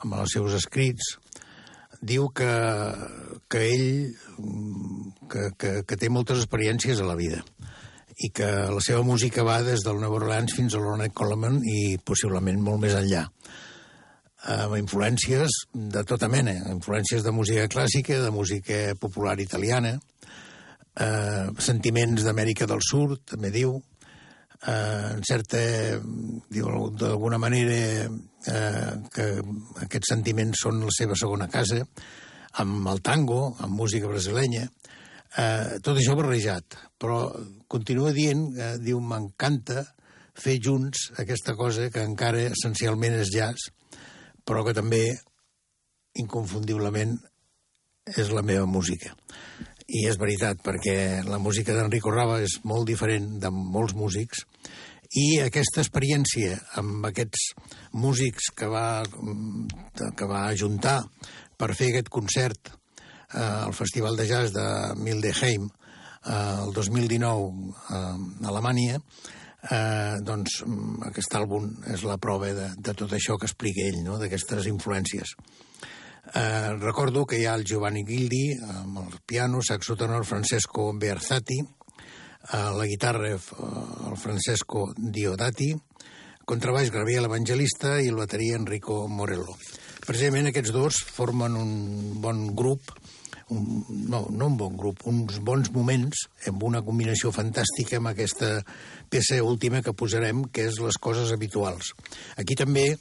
amb 0.05 0.13
els 0.15 0.31
seus 0.31 0.53
escrits, 0.55 1.17
diu 1.99 2.29
que, 2.31 2.53
que 3.51 3.63
ell 3.73 3.89
mm, 4.37 5.09
que, 5.33 5.49
que, 5.59 5.73
que 5.83 5.97
té 5.99 6.07
moltes 6.07 6.39
experiències 6.39 7.01
a 7.03 7.09
la 7.09 7.17
vida 7.19 7.41
i 8.23 8.31
que 8.31 8.47
la 8.71 8.79
seva 8.87 9.03
música 9.03 9.43
va 9.43 9.59
des 9.67 9.83
del 9.83 9.99
New 9.99 10.15
Orleans 10.15 10.55
fins 10.55 10.71
a 10.71 10.79
l'Ornette 10.79 11.11
Coleman 11.11 11.59
i 11.67 11.99
possiblement 12.07 12.63
molt 12.63 12.85
més 12.85 12.95
enllà. 12.95 13.25
Amb 14.55 14.79
influències 14.79 15.59
de 15.75 16.07
tota 16.07 16.31
mena, 16.31 16.55
influències 16.71 17.27
de 17.27 17.35
música 17.35 17.67
clàssica, 17.67 18.23
de 18.23 18.31
música 18.31 18.83
popular 18.95 19.35
italiana, 19.43 19.97
eh, 20.95 21.47
sentiments 21.59 22.23
d'Amèrica 22.23 22.63
del 22.63 22.79
Sud, 22.79 23.25
també 23.35 23.51
diu, 23.51 23.81
eh, 24.67 25.13
en 25.15 25.23
certa, 25.23 25.61
d'alguna 26.49 27.39
manera, 27.41 28.09
eh, 28.47 28.91
que 29.13 29.27
aquests 29.85 30.13
sentiments 30.13 30.65
són 30.65 30.83
la 30.85 30.93
seva 30.95 31.17
segona 31.19 31.49
casa, 31.51 31.81
amb 32.61 32.87
el 32.91 33.01
tango, 33.01 33.55
amb 33.59 33.75
música 33.77 34.09
brasilenya, 34.11 34.67
eh, 35.37 35.79
tot 35.83 35.97
això 35.97 36.15
barrejat, 36.17 36.77
però 36.99 37.31
continua 37.67 38.11
dient, 38.11 38.51
eh, 38.57 38.77
diu, 38.83 38.99
m'encanta 38.99 39.85
fer 40.35 40.59
junts 40.63 41.11
aquesta 41.19 41.55
cosa 41.55 41.89
que 41.89 42.03
encara 42.03 42.49
essencialment 42.51 43.19
és 43.19 43.31
jazz, 43.33 43.71
però 44.45 44.65
que 44.65 44.73
també, 44.73 45.03
inconfundiblement, 46.19 47.17
és 48.17 48.31
la 48.33 48.41
meva 48.41 48.65
música. 48.65 49.13
I 49.87 50.05
és 50.09 50.19
veritat, 50.21 50.61
perquè 50.63 51.23
la 51.25 51.39
música 51.41 51.73
d'Enrico 51.75 52.13
Rava 52.13 52.41
és 52.43 52.59
molt 52.67 52.87
diferent 52.89 53.39
de 53.41 53.51
molts 53.51 53.95
músics, 53.97 54.45
i 55.17 55.41
aquesta 55.43 55.81
experiència 55.81 56.55
amb 56.79 57.05
aquests 57.09 57.49
músics 57.99 58.51
que 58.55 58.69
va, 58.71 59.03
que 60.15 60.27
va 60.29 60.45
ajuntar 60.47 61.01
per 61.59 61.73
fer 61.75 61.91
aquest 61.91 62.07
concert 62.13 62.71
eh, 62.71 63.41
al 63.41 63.75
Festival 63.75 64.15
de 64.15 64.27
Jazz 64.29 64.55
de 64.55 64.65
Mildheim 64.95 65.67
eh, 65.67 66.57
el 66.63 66.71
2019 66.73 67.75
eh, 67.89 67.93
a 67.97 68.47
Alemanya, 68.53 69.01
eh, 69.69 70.15
doncs 70.23 70.61
mm, 70.65 71.01
aquest 71.11 71.35
àlbum 71.37 71.69
és 71.93 72.05
la 72.07 72.17
prova 72.21 72.53
de, 72.55 72.69
de 72.77 72.95
tot 72.97 73.11
això 73.17 73.37
que 73.37 73.49
explica 73.49 73.83
ell, 73.89 74.01
no? 74.05 74.17
d'aquestes 74.21 74.69
influències. 74.71 75.35
Eh, 76.33 76.73
recordo 76.79 77.25
que 77.25 77.41
hi 77.41 77.45
ha 77.45 77.55
el 77.59 77.65
Giovanni 77.67 78.05
Gildi 78.07 78.53
amb 78.63 79.01
el 79.03 79.17
piano, 79.27 79.59
saxo 79.59 79.97
tenor 79.99 80.23
Francesco 80.25 80.91
Bearzati, 80.95 81.59
eh, 81.59 82.69
la 82.77 82.85
guitarra 82.87 83.33
eh, 83.33 83.39
el 84.07 84.15
Francesco 84.17 84.93
Diodati, 84.95 85.73
contrabaix 86.47 86.91
Gabriel 86.91 87.27
Evangelista 87.27 87.97
i 87.99 88.07
el 88.07 88.15
bateria 88.15 88.55
Enrico 88.55 89.07
Morello. 89.11 89.57
Precisament 90.05 90.47
aquests 90.49 90.71
dos 90.71 91.01
formen 91.03 91.57
un 91.59 91.75
bon 92.23 92.47
grup 92.55 92.95
un, 93.51 93.83
no, 94.07 94.25
no 94.31 94.47
un 94.47 94.57
bon 94.57 94.77
grup, 94.79 95.03
uns 95.11 95.41
bons 95.43 95.69
moments 95.75 96.25
amb 96.47 96.63
una 96.63 96.81
combinació 96.85 97.33
fantàstica 97.35 97.99
amb 97.99 98.13
aquesta 98.13 98.61
peça 99.11 99.41
última 99.43 99.83
que 99.83 99.91
posarem, 99.91 100.45
que 100.47 100.69
és 100.69 100.79
les 100.79 100.97
coses 100.97 101.33
habituals. 101.35 101.91
Aquí 102.39 102.55
també 102.55 102.93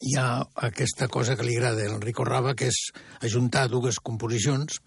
hi 0.00 0.16
ha 0.16 0.40
aquesta 0.68 1.08
cosa 1.12 1.36
que 1.36 1.44
li 1.44 1.56
agrada 1.58 1.84
a 1.84 1.94
Enrico 1.94 2.24
Rava, 2.24 2.54
que 2.56 2.70
és 2.72 2.78
ajuntar 3.20 3.68
dues 3.68 4.00
composicions, 4.00 4.80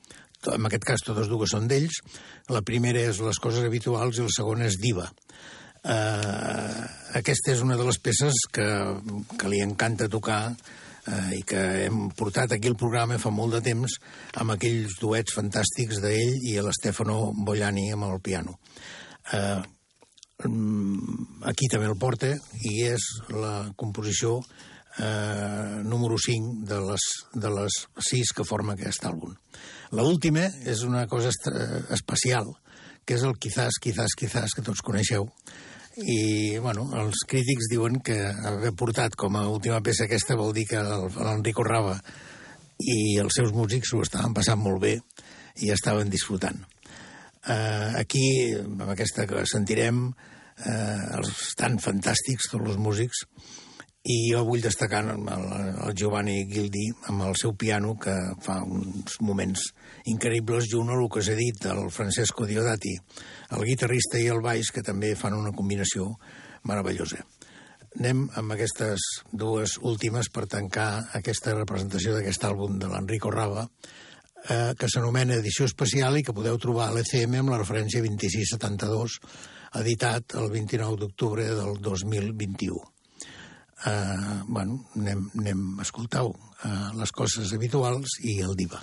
en 0.52 0.68
aquest 0.68 0.86
cas 0.88 1.04
totes 1.06 1.30
dues 1.32 1.54
són 1.54 1.70
d'ells. 1.70 2.02
La 2.52 2.64
primera 2.66 3.00
és 3.00 3.22
Les 3.24 3.40
coses 3.40 3.64
habituals 3.64 4.18
i 4.18 4.26
la 4.26 4.34
segona 4.34 4.66
és 4.68 4.80
Diva. 4.82 5.08
Uh, 5.84 6.84
aquesta 7.20 7.52
és 7.52 7.62
una 7.62 7.76
de 7.76 7.84
les 7.84 8.00
peces 8.00 8.46
que, 8.56 8.66
que 9.36 9.50
li 9.52 9.60
encanta 9.60 10.08
tocar 10.08 10.54
uh, 10.56 11.32
i 11.36 11.42
que 11.44 11.60
hem 11.86 12.06
portat 12.16 12.56
aquí 12.56 12.72
al 12.72 12.80
programa 12.80 13.20
fa 13.20 13.34
molt 13.36 13.58
de 13.58 13.62
temps 13.66 13.98
amb 14.40 14.56
aquells 14.56 14.96
duets 15.02 15.36
fantàstics 15.36 16.00
d'ell 16.04 16.38
i 16.48 16.56
l'Estefano 16.64 17.34
Bollani 17.36 17.90
amb 17.92 18.08
el 18.08 18.22
piano. 18.24 18.56
Uh, 19.36 19.60
aquí 21.48 21.68
també 21.72 21.92
el 21.92 22.00
porta 22.00 22.32
i 22.64 22.78
és 22.88 23.04
la 23.32 23.74
composició 23.80 24.40
eh, 25.00 25.82
número 25.84 26.18
5 26.18 26.66
de 26.70 26.80
les, 26.90 27.06
de 27.34 27.50
les 27.50 27.80
6 28.10 28.34
que 28.38 28.46
forma 28.48 28.74
aquest 28.74 29.06
àlbum. 29.10 29.36
La 29.94 30.04
última 30.04 30.48
és 30.66 30.84
una 30.88 31.06
cosa 31.08 31.32
especial, 31.94 32.54
que 33.06 33.18
és 33.18 33.24
el 33.24 33.38
Quizás, 33.38 33.80
Quizás, 33.82 34.16
Quizás, 34.18 34.56
que 34.56 34.66
tots 34.66 34.82
coneixeu, 34.82 35.30
i 36.02 36.58
bueno, 36.58 36.88
els 36.98 37.22
crítics 37.30 37.70
diuen 37.70 38.00
que 38.02 38.18
haver 38.50 38.74
portat 38.74 39.14
com 39.20 39.36
a 39.38 39.46
última 39.50 39.82
peça 39.86 40.08
aquesta 40.08 40.38
vol 40.40 40.54
dir 40.56 40.66
que 40.72 40.82
l'Enrico 40.82 41.66
Rava 41.68 42.00
i 42.82 43.20
els 43.22 43.38
seus 43.38 43.54
músics 43.54 43.94
ho 43.94 44.02
estaven 44.02 44.34
passant 44.34 44.58
molt 44.58 44.82
bé 44.82 44.96
i 45.62 45.70
estaven 45.70 46.10
disfrutant. 46.10 46.58
Uh, 47.44 48.00
aquí, 48.00 48.26
amb 48.58 48.88
aquesta 48.90 49.28
que 49.30 49.44
sentirem, 49.46 50.08
uh, 50.10 51.02
els 51.20 51.54
tan 51.60 51.78
fantàstics, 51.84 52.50
tots 52.50 52.72
els 52.72 52.80
músics, 52.82 53.26
i 54.04 54.16
jo 54.34 54.42
vull 54.44 54.64
destacar 54.64 55.00
el, 55.14 55.28
el 55.32 55.94
Giovanni 55.96 56.42
Gildi 56.52 56.90
amb 57.08 57.24
el 57.30 57.38
seu 57.40 57.54
piano 57.56 57.94
que 57.96 58.14
fa 58.44 58.58
uns 58.68 59.16
moments 59.24 59.70
increïbles 60.12 60.68
junt 60.72 60.92
a 60.92 60.98
el 61.00 61.08
que 61.08 61.24
s'ha 61.24 61.38
dit 61.40 61.68
el 61.72 61.88
Francesco 61.88 62.44
Diodati, 62.50 62.98
el 63.56 63.64
guitarrista 63.64 64.20
i 64.20 64.28
el 64.28 64.44
baix 64.44 64.74
que 64.76 64.84
també 64.84 65.14
fan 65.16 65.38
una 65.38 65.56
combinació 65.56 66.10
meravellosa. 66.68 67.24
Anem 67.96 68.26
amb 68.42 68.56
aquestes 68.56 69.06
dues 69.32 69.78
últimes 69.80 70.28
per 70.34 70.50
tancar 70.52 70.90
aquesta 71.16 71.54
representació 71.56 72.18
d'aquest 72.18 72.44
àlbum 72.50 72.80
de 72.82 72.90
l'Enrico 72.92 73.32
Rava 73.32 73.68
eh, 73.70 74.74
que 74.76 74.90
s'anomena 74.90 75.38
Edició 75.40 75.70
Especial 75.70 76.18
i 76.20 76.26
que 76.28 76.36
podeu 76.36 76.60
trobar 76.60 76.90
a 76.90 76.98
l'ECM 76.98 77.40
amb 77.40 77.54
la 77.56 77.62
referència 77.62 78.04
2672 78.04 79.22
editat 79.80 80.36
el 80.42 80.52
29 80.52 81.00
d'octubre 81.06 81.48
del 81.54 81.80
2021 81.80 82.93
eh, 83.90 84.42
bueno, 84.48 84.80
anem, 85.00 85.26
anem 85.40 85.64
a 85.80 85.86
escoltar 85.86 86.24
eh, 86.28 86.90
les 87.00 87.12
coses 87.12 87.54
habituals 87.56 88.20
i 88.24 88.40
el 88.46 88.56
diva. 88.60 88.82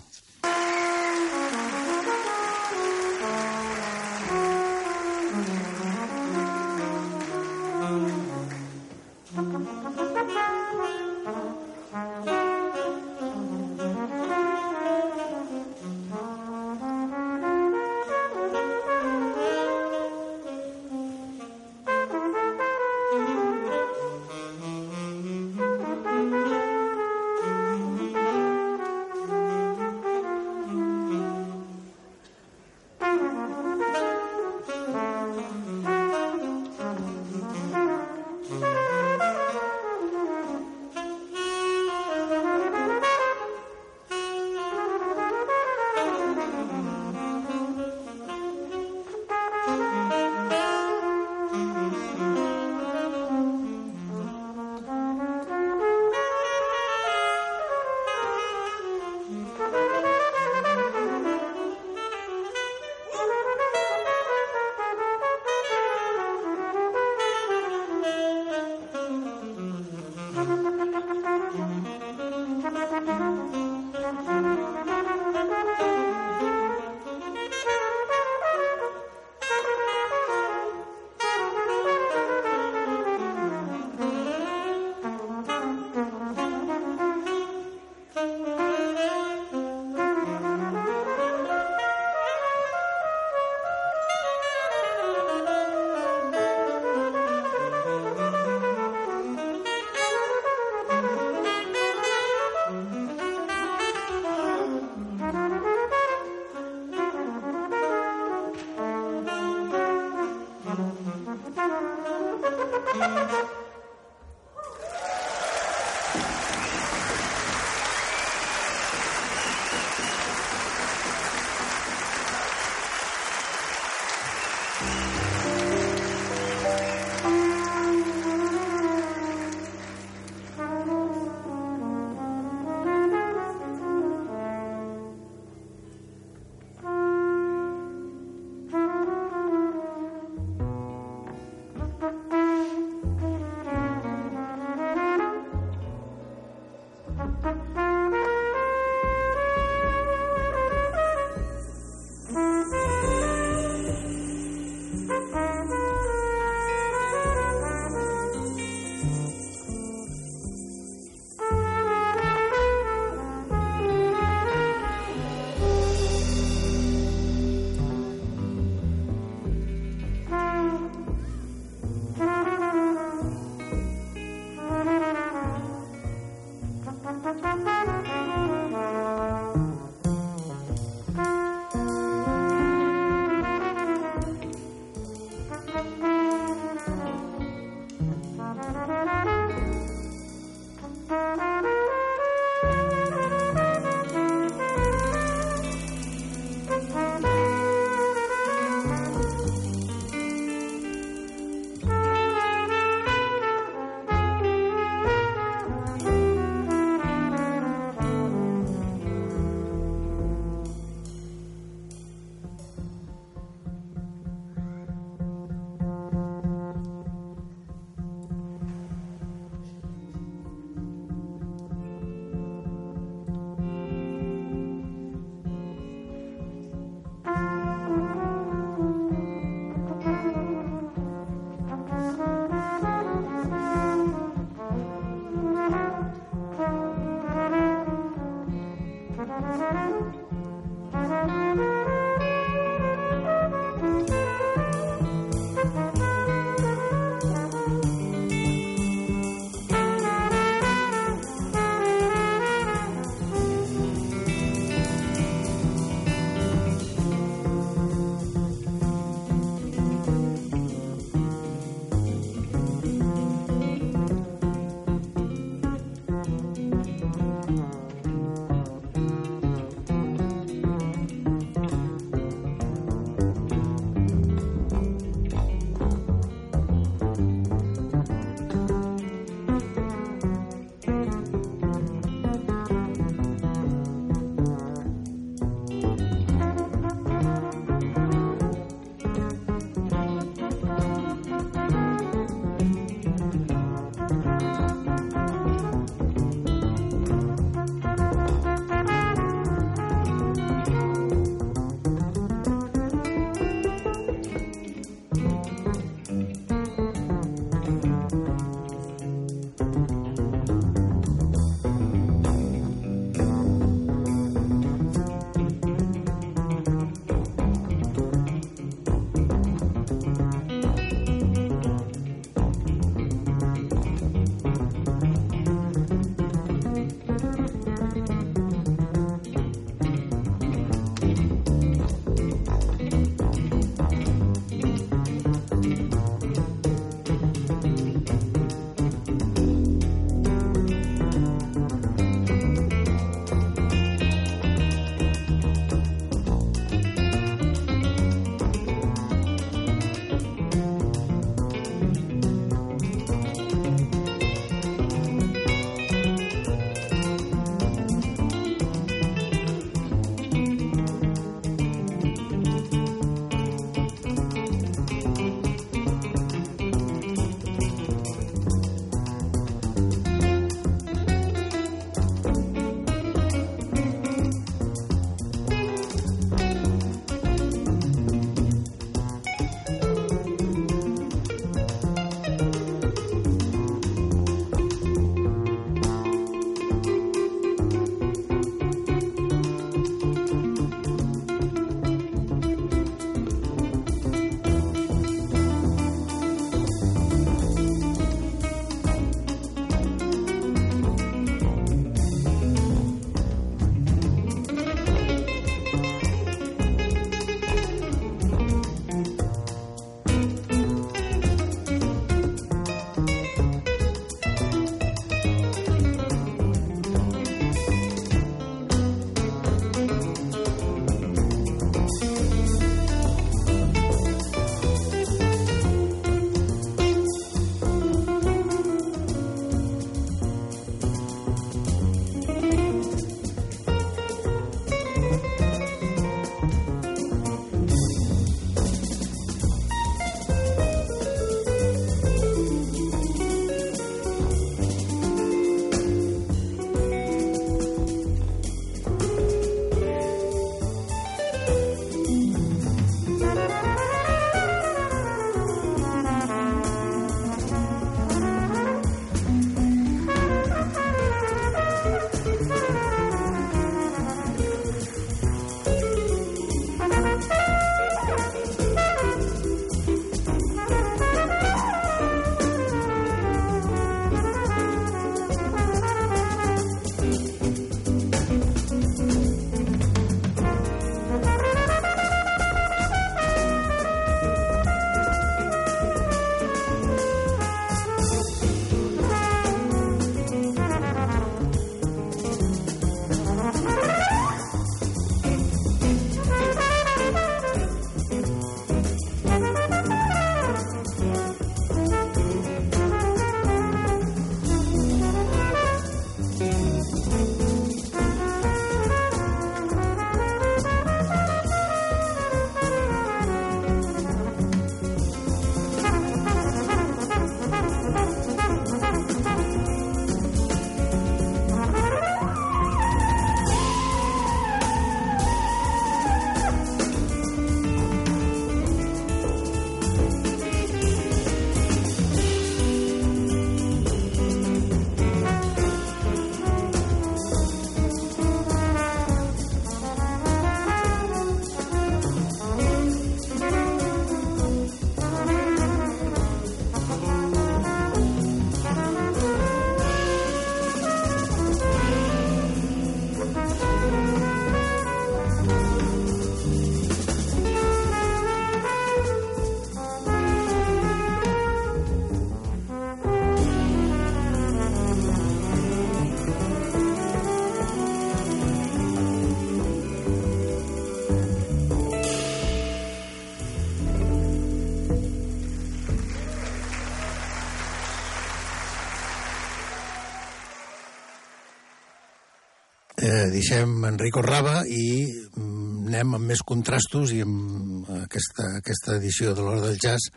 Deixem 583.33 583.73
Enrico 583.89 584.23
Raba 584.25 584.63
i 584.69 584.85
mm, 585.07 585.89
anem 585.91 586.17
amb 586.19 586.31
més 586.31 586.43
contrastos 586.47 587.15
i 587.17 587.23
amb 587.25 587.89
aquesta, 588.05 588.47
aquesta 588.61 588.97
edició 588.99 589.35
de 589.35 589.45
l'Hora 589.45 589.65
del 589.65 589.81
Jazz 589.81 590.13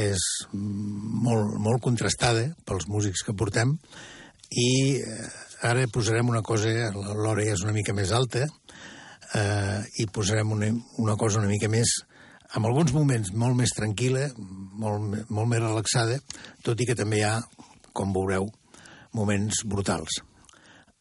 és 0.00 0.24
molt, 0.54 1.58
molt 1.60 1.82
contrastada 1.84 2.46
pels 2.64 2.88
músics 2.88 3.24
que 3.26 3.36
portem 3.36 3.76
i 4.54 4.68
eh, 4.96 5.28
ara 5.68 5.84
posarem 5.92 6.28
una 6.30 6.42
cosa, 6.44 6.72
l'hora 6.94 7.44
ja 7.44 7.56
és 7.56 7.64
una 7.64 7.74
mica 7.76 7.92
més 7.96 8.12
alta 8.16 8.46
eh, 8.46 9.80
i 10.00 10.08
posarem 10.08 10.52
una, 10.56 10.72
una 11.04 11.16
cosa 11.20 11.40
una 11.42 11.52
mica 11.52 11.68
més 11.68 11.98
en 12.54 12.64
alguns 12.64 12.92
moments 12.94 13.32
molt 13.34 13.56
més 13.58 13.72
tranquil·la, 13.74 14.28
molt, 14.78 15.24
molt 15.28 15.50
més 15.50 15.62
relaxada, 15.62 16.20
tot 16.62 16.80
i 16.80 16.86
que 16.86 16.94
també 16.94 17.18
hi 17.18 17.26
ha, 17.26 17.38
com 17.92 18.12
veureu, 18.14 18.46
moments 19.14 19.64
brutals. 19.66 20.20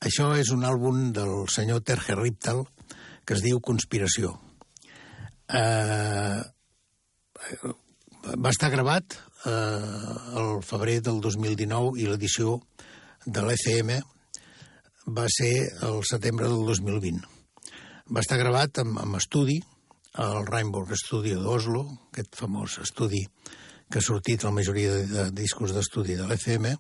Això 0.04 0.34
és 0.36 0.50
un 0.52 0.66
àlbum 0.68 1.14
del 1.16 1.46
senyor 1.48 1.80
Terje 1.88 2.16
Riptal 2.20 2.66
que 3.24 3.38
es 3.38 3.44
diu 3.44 3.62
Conspiració. 3.64 4.34
Eh, 5.48 6.42
va 8.36 8.52
estar 8.52 8.70
gravat 8.74 9.16
eh, 9.48 9.54
el 10.42 10.60
febrer 10.68 10.98
del 11.06 11.22
2019 11.24 12.02
i 12.04 12.10
l'edició 12.10 12.58
de 13.24 13.46
l'ECM 13.46 13.94
va 15.16 15.30
ser 15.32 15.54
el 15.88 16.04
setembre 16.10 16.52
del 16.52 16.68
2020. 16.68 17.24
Va 18.12 18.26
estar 18.26 18.42
gravat 18.42 18.84
amb, 18.84 19.00
amb 19.06 19.22
estudi, 19.22 19.62
al 20.20 20.44
Rainbow 20.50 20.84
Studio 21.00 21.40
d'Oslo, 21.40 21.86
aquest 22.12 22.36
famós 22.36 22.76
estudi 22.84 23.24
que 23.88 24.02
ha 24.02 24.04
sortit 24.04 24.44
la 24.44 24.52
majoria 24.52 25.00
de, 25.00 25.08
de 25.08 25.26
discos 25.40 25.72
d'estudi 25.72 26.20
de 26.20 26.28
l'ECM, 26.28 26.74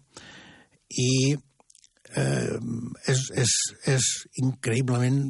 i 0.99 1.11
eh, 2.19 2.57
és, 3.11 3.25
és, 3.43 3.57
és 3.95 4.13
increïblement... 4.43 5.25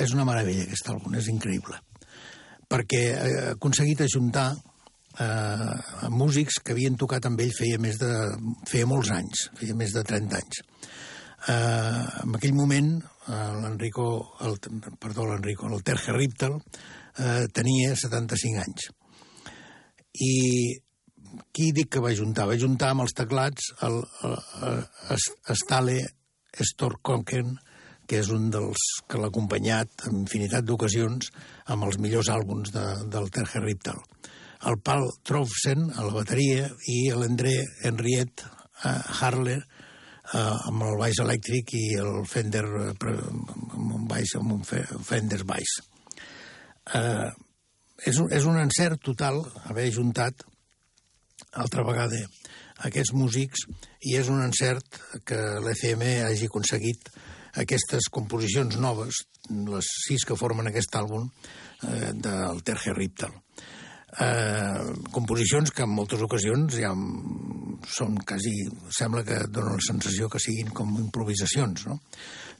És 0.00 0.14
una 0.16 0.24
meravella 0.24 0.64
aquest 0.64 0.88
àlbum, 0.88 1.18
és 1.20 1.26
increïble. 1.28 1.76
Perquè 2.72 3.00
ha 3.12 3.50
aconseguit 3.50 4.00
ajuntar 4.06 4.46
eh, 5.20 6.08
músics 6.08 6.60
que 6.64 6.72
havien 6.72 6.96
tocat 6.96 7.28
amb 7.28 7.42
ell 7.44 7.52
feia, 7.56 7.80
més 7.82 7.98
de, 8.00 8.10
feia 8.70 8.88
molts 8.88 9.12
anys, 9.12 9.50
feia 9.58 9.76
més 9.76 9.92
de 9.92 10.04
30 10.06 10.40
anys. 10.40 10.62
Eh, 11.52 12.04
en 12.24 12.38
aquell 12.38 12.56
moment, 12.56 12.90
eh, 13.28 13.42
l'Enrico, 13.60 14.08
el, 14.48 14.56
perdó, 15.02 15.28
l'Enrico, 15.28 15.68
el 15.68 15.84
Terje 15.84 16.16
Riptal, 16.16 16.56
eh, 17.18 17.44
tenia 17.52 17.94
75 17.94 18.64
anys. 18.64 18.88
I 20.24 20.34
qui 21.54 21.70
dic 21.76 21.90
que 21.94 22.02
va 22.04 22.14
juntar? 22.16 22.48
Va 22.50 22.58
juntar 22.60 22.92
amb 22.92 23.04
els 23.06 23.14
teclats 23.16 23.70
el, 23.86 24.00
el, 24.26 24.36
el, 24.66 24.82
el 25.16 25.58
Stale 25.60 26.00
Storkonken, 26.56 27.56
que 28.06 28.20
és 28.22 28.30
un 28.32 28.50
dels 28.54 28.82
que 29.10 29.20
l'ha 29.20 29.30
acompanyat 29.32 30.06
en 30.08 30.20
infinitat 30.22 30.66
d'ocasions 30.66 31.30
amb 31.74 31.88
els 31.88 31.98
millors 32.02 32.30
àlbums 32.32 32.72
de, 32.74 32.84
del 33.12 33.30
Terje 33.34 33.62
Riptal. 33.64 33.98
El 34.66 34.78
Pal 34.80 35.08
Trofsen 35.26 35.90
a 35.94 36.06
la 36.06 36.14
bateria 36.14 36.70
i 36.90 37.00
l'André 37.12 37.58
Henriette 37.84 38.46
uh, 38.46 39.20
Harler 39.20 39.58
uh, 39.58 40.68
amb 40.70 40.86
el 40.86 40.96
baix 41.02 41.20
elèctric 41.22 41.74
i 41.76 41.84
el 42.00 42.22
Fender 42.30 42.64
uh, 42.64 42.92
amb 42.94 43.96
un 44.00 44.06
baix 44.08 44.36
amb 44.38 44.56
un 44.56 44.64
Fender 44.64 45.42
baix. 45.44 45.76
Uh, 46.86 47.28
és, 48.06 48.18
un, 48.22 48.30
és 48.30 48.46
un 48.46 48.58
encert 48.60 49.02
total 49.04 49.42
haver 49.66 49.90
juntat 49.94 50.46
altra 51.62 51.84
vegada 51.86 52.20
aquests 52.86 53.14
músics 53.16 53.64
i 54.04 54.16
és 54.20 54.28
un 54.32 54.42
encert 54.44 55.00
que 55.24 55.38
l'ECM 55.64 56.04
hagi 56.26 56.50
aconseguit 56.50 57.08
aquestes 57.56 58.10
composicions 58.12 58.76
noves, 58.80 59.22
les 59.48 59.88
sis 60.06 60.26
que 60.28 60.36
formen 60.36 60.68
aquest 60.68 60.96
àlbum 60.98 61.24
eh, 61.26 62.12
del 62.12 62.60
Terje 62.66 62.92
Riptal. 62.92 63.32
Eh, 64.16 64.92
composicions 65.12 65.72
que 65.72 65.84
en 65.84 65.92
moltes 65.92 66.22
ocasions 66.24 66.76
ja 66.76 66.92
són 67.96 68.20
quasi... 68.28 68.52
sembla 68.92 69.24
que 69.24 69.42
donen 69.48 69.76
la 69.76 69.86
sensació 69.88 70.28
que 70.32 70.40
siguin 70.42 70.72
com 70.76 70.94
improvisacions, 71.00 71.88
no? 71.88 72.00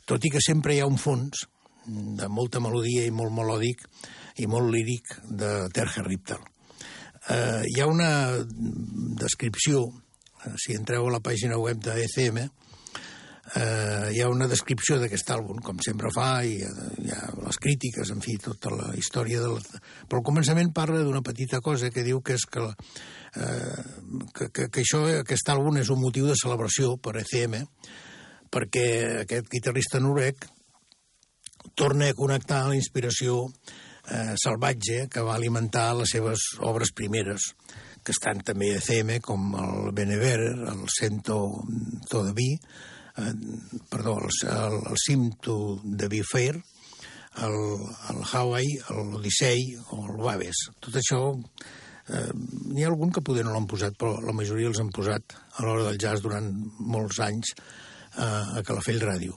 Tot 0.07 0.25
i 0.25 0.33
que 0.33 0.43
sempre 0.45 0.77
hi 0.77 0.83
ha 0.83 0.89
un 0.89 1.01
fons 1.01 1.47
de 1.87 2.29
molta 2.33 2.61
melodia 2.63 3.07
i 3.07 3.15
molt 3.15 3.35
melòdic 3.35 3.85
i 4.43 4.49
molt 4.51 4.73
líric 4.73 5.17
de 5.29 5.53
Terje 5.75 6.05
Riptal. 6.07 6.45
Eh, 7.29 7.63
hi 7.75 7.81
ha 7.81 7.87
una 7.91 8.11
descripció, 9.19 9.89
eh, 10.45 10.53
si 10.63 10.77
entreu 10.79 11.09
a 11.09 11.17
la 11.17 11.21
pàgina 11.21 11.59
web 11.59 11.81
de 11.83 11.97
ECM, 12.05 12.39
eh, 13.55 14.11
hi 14.15 14.21
ha 14.23 14.29
una 14.31 14.47
descripció 14.47 15.01
d'aquest 15.01 15.33
àlbum, 15.35 15.59
com 15.63 15.81
sempre 15.83 16.13
fa, 16.15 16.45
i 16.47 16.61
hi 16.61 17.11
ha 17.15 17.23
les 17.43 17.59
crítiques, 17.63 18.13
en 18.15 18.23
fi, 18.23 18.37
tota 18.43 18.71
la 18.75 18.93
història 18.99 19.41
del... 19.43 19.59
Però 20.07 20.21
al 20.21 20.27
començament 20.27 20.71
parla 20.75 21.03
d'una 21.03 21.25
petita 21.27 21.61
cosa 21.61 21.91
que 21.91 22.05
diu 22.07 22.21
que 22.23 22.37
és 22.39 22.47
que, 22.47 22.63
eh, 22.63 23.87
que, 24.33 24.51
que, 24.51 24.69
que 24.71 24.85
això, 24.85 25.03
aquest 25.23 25.51
àlbum 25.51 25.81
és 25.83 25.91
un 25.91 26.03
motiu 26.03 26.31
de 26.31 26.39
celebració 26.39 26.95
per 27.03 27.17
ECM, 27.25 27.65
perquè 28.55 28.87
aquest 29.25 29.51
guitarrista 29.51 29.99
noruec 29.99 30.47
torna 31.75 32.07
a 32.07 32.15
connectar 32.15 32.69
la 32.69 32.79
inspiració 32.79 33.49
eh, 33.51 33.86
salvatge 34.39 35.07
que 35.11 35.23
va 35.25 35.35
alimentar 35.35 35.89
les 35.99 36.13
seves 36.15 36.43
obres 36.63 36.93
primeres, 36.95 37.53
que 38.07 38.15
estan 38.15 38.43
també 38.47 38.71
a 38.77 38.83
CM, 38.83 39.19
com 39.25 39.49
el 39.59 39.91
Benever, 39.97 40.39
el 40.71 40.85
Cento 40.95 41.41
Todaví, 42.09 42.53
eh, 42.55 43.33
perdó, 43.91 44.19
el, 44.21 44.31
el, 44.53 44.77
el 44.93 45.01
Simto 45.03 45.81
de 45.83 46.09
Bifair, 46.09 46.55
el, 47.43 47.57
el 48.13 48.23
Hawaii, 48.31 48.79
l'Odissei 49.11 49.75
o 49.91 50.05
el 50.07 50.23
Waves. 50.23 50.69
Tot 50.81 51.01
això, 51.03 51.23
eh, 52.07 52.29
n'hi 52.71 52.87
ha 52.87 52.93
algun 52.93 53.11
que 53.11 53.25
poder 53.27 53.45
no 53.45 53.57
l'han 53.57 53.67
posat, 53.71 53.99
però 53.99 54.21
la 54.23 54.37
majoria 54.37 54.71
els 54.71 54.81
han 54.81 54.95
posat 54.95 55.35
a 55.57 55.67
l'hora 55.67 55.89
del 55.91 55.99
jazz 55.99 56.23
durant 56.23 56.53
molts 56.79 57.19
anys 57.27 57.57
eh, 57.57 58.23
a 58.23 58.63
Calafell 58.63 59.03
Ràdio 59.03 59.35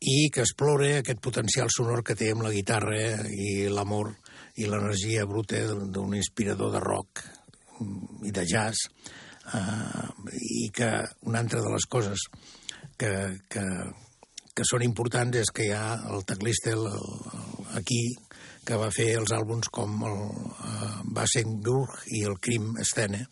i 0.00 0.30
que 0.30 0.44
explore 0.44 0.98
aquest 0.98 1.20
potencial 1.22 1.70
sonor 1.74 2.04
que 2.06 2.14
té 2.18 2.30
amb 2.32 2.44
la 2.46 2.54
guitarra 2.54 3.26
i 3.34 3.66
l'amor 3.72 4.12
i 4.58 4.66
l'energia 4.66 5.26
bruta 5.26 5.60
d'un 5.74 6.14
inspirador 6.14 6.70
de 6.74 6.82
rock 6.82 7.24
i 8.26 8.34
de 8.34 8.44
jazz 8.46 8.86
eh, 9.54 10.06
i 10.38 10.68
que 10.74 10.90
una 11.26 11.42
altra 11.42 11.62
de 11.62 11.72
les 11.74 11.86
coses 11.90 12.28
que, 12.98 13.10
que, 13.50 13.64
que 14.54 14.66
són 14.66 14.86
importants 14.86 15.38
és 15.42 15.50
que 15.54 15.66
hi 15.66 15.74
ha 15.74 15.98
el 16.14 16.24
teclista 16.26 16.74
el, 16.74 16.86
el, 16.86 17.68
aquí 17.78 18.02
que 18.68 18.78
va 18.78 18.90
fer 18.94 19.14
els 19.16 19.32
àlbums 19.32 19.70
com 19.72 19.94
el 20.04 20.18
uh, 20.18 20.98
Bassengurg 21.16 22.02
i 22.12 22.20
el 22.28 22.34
Crim 22.36 22.74
Stene, 22.84 23.22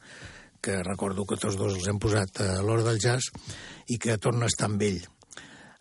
que 0.64 0.78
recordo 0.80 1.26
que 1.28 1.36
tots 1.36 1.58
dos 1.60 1.74
els 1.76 1.90
hem 1.90 1.98
posat 2.00 2.40
a 2.40 2.62
l'hora 2.64 2.86
del 2.86 3.02
jazz, 3.02 3.28
i 3.92 3.98
que 4.00 4.16
torna 4.16 4.46
a 4.46 4.52
estar 4.52 4.70
amb 4.70 4.80
ell 4.86 5.02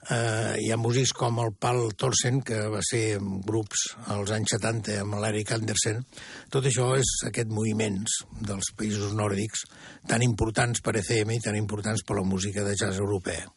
Eh, 0.06 0.57
hi 0.61 0.68
ha 0.69 0.77
músics 0.77 1.15
com 1.18 1.40
el 1.41 1.56
Pal 1.57 1.80
Torsen, 1.98 2.44
que 2.45 2.60
va 2.69 2.82
ser 2.86 3.15
en 3.18 3.40
grups 3.41 3.88
als 4.14 4.30
anys 4.36 4.53
70 4.53 4.99
amb 5.02 5.18
l'Eric 5.23 5.56
Andersen. 5.56 6.03
Tot 6.53 6.68
això 6.69 6.91
és 6.99 7.14
aquest 7.26 7.49
moviments 7.49 8.19
dels 8.45 8.69
països 8.77 9.15
nòrdics 9.18 9.65
tan 10.06 10.22
importants 10.22 10.84
per 10.86 10.94
ECM 11.02 11.34
i 11.34 11.41
tan 11.41 11.57
importants 11.57 12.06
per 12.06 12.19
la 12.19 12.27
música 12.27 12.61
de 12.68 12.76
jazz 12.77 13.02
europea. 13.02 13.48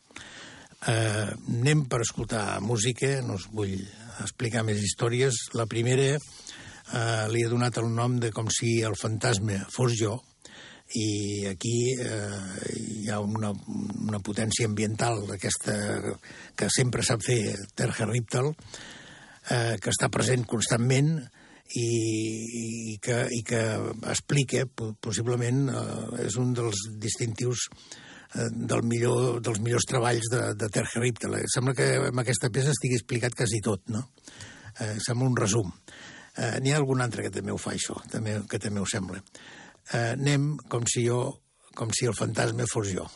Eh, 0.89 1.29
anem 1.59 1.85
per 1.91 2.01
escoltar 2.07 2.62
música, 2.65 3.19
no 3.27 3.37
us 3.37 3.49
vull 3.53 3.77
explicar 4.23 4.65
més 4.65 4.81
històries. 4.81 5.51
La 5.53 5.69
primera 5.69 6.15
eh, 6.16 7.25
li 7.29 7.45
he 7.45 7.53
donat 7.53 7.77
el 7.77 7.93
nom 7.93 8.16
de 8.23 8.33
com 8.33 8.49
si 8.49 8.79
el 8.87 8.97
fantasma 8.97 9.66
fos 9.75 10.01
jo, 10.01 10.16
i 10.97 11.44
aquí 11.51 11.93
eh, 12.01 12.69
hi 13.05 13.09
ha 13.12 13.19
una, 13.20 13.51
una 13.52 14.20
potència 14.24 14.69
ambiental 14.69 15.20
aquesta 15.35 15.74
que 16.56 16.69
sempre 16.73 17.05
sap 17.05 17.20
fer 17.27 17.56
Terje 17.77 18.06
Riptal 18.09 18.48
eh, 19.51 19.77
que 19.77 19.93
està 19.93 20.09
present 20.09 20.47
constantment 20.48 21.19
i, 21.77 21.85
i, 21.85 22.97
que, 23.05 23.19
i 23.36 23.43
que 23.44 23.60
explica, 24.09 24.65
possiblement 25.05 25.66
eh, 25.69 26.24
és 26.24 26.39
un 26.40 26.55
dels 26.56 26.86
distintius 26.97 27.66
eh, 27.69 28.48
del 28.48 28.81
millor, 28.89 29.43
dels 29.44 29.60
millors 29.60 29.89
treballs 29.90 30.32
de, 30.32 30.43
de 30.56 30.70
Terje 30.73 31.05
Riptal. 31.05 31.36
Sembla 31.52 31.77
que 31.77 31.90
amb 32.09 32.24
aquesta 32.24 32.48
peça 32.55 32.73
estigui 32.73 32.97
explicat 32.97 33.36
quasi 33.36 33.60
tot, 33.60 33.85
no? 33.93 34.06
Eh, 34.81 34.97
sembla 35.05 35.28
un 35.28 35.36
resum. 35.36 35.69
Eh, 36.39 36.56
N'hi 36.65 36.73
ha 36.73 36.81
algun 36.81 37.05
altre 37.05 37.27
que 37.27 37.35
també 37.35 37.52
ho 37.52 37.60
fa, 37.60 37.77
això, 37.77 38.01
també, 38.09 38.39
que 38.48 38.62
també 38.62 38.81
ho 38.81 38.89
sembla 38.89 39.20
eh, 39.20 39.58
anem 39.97 40.56
com 40.69 40.85
si 40.90 41.06
jo, 41.06 41.23
com 41.78 41.93
si 41.94 42.09
el 42.10 42.16
fantasma 42.19 42.66
fos 42.70 42.93
jo. 42.93 43.06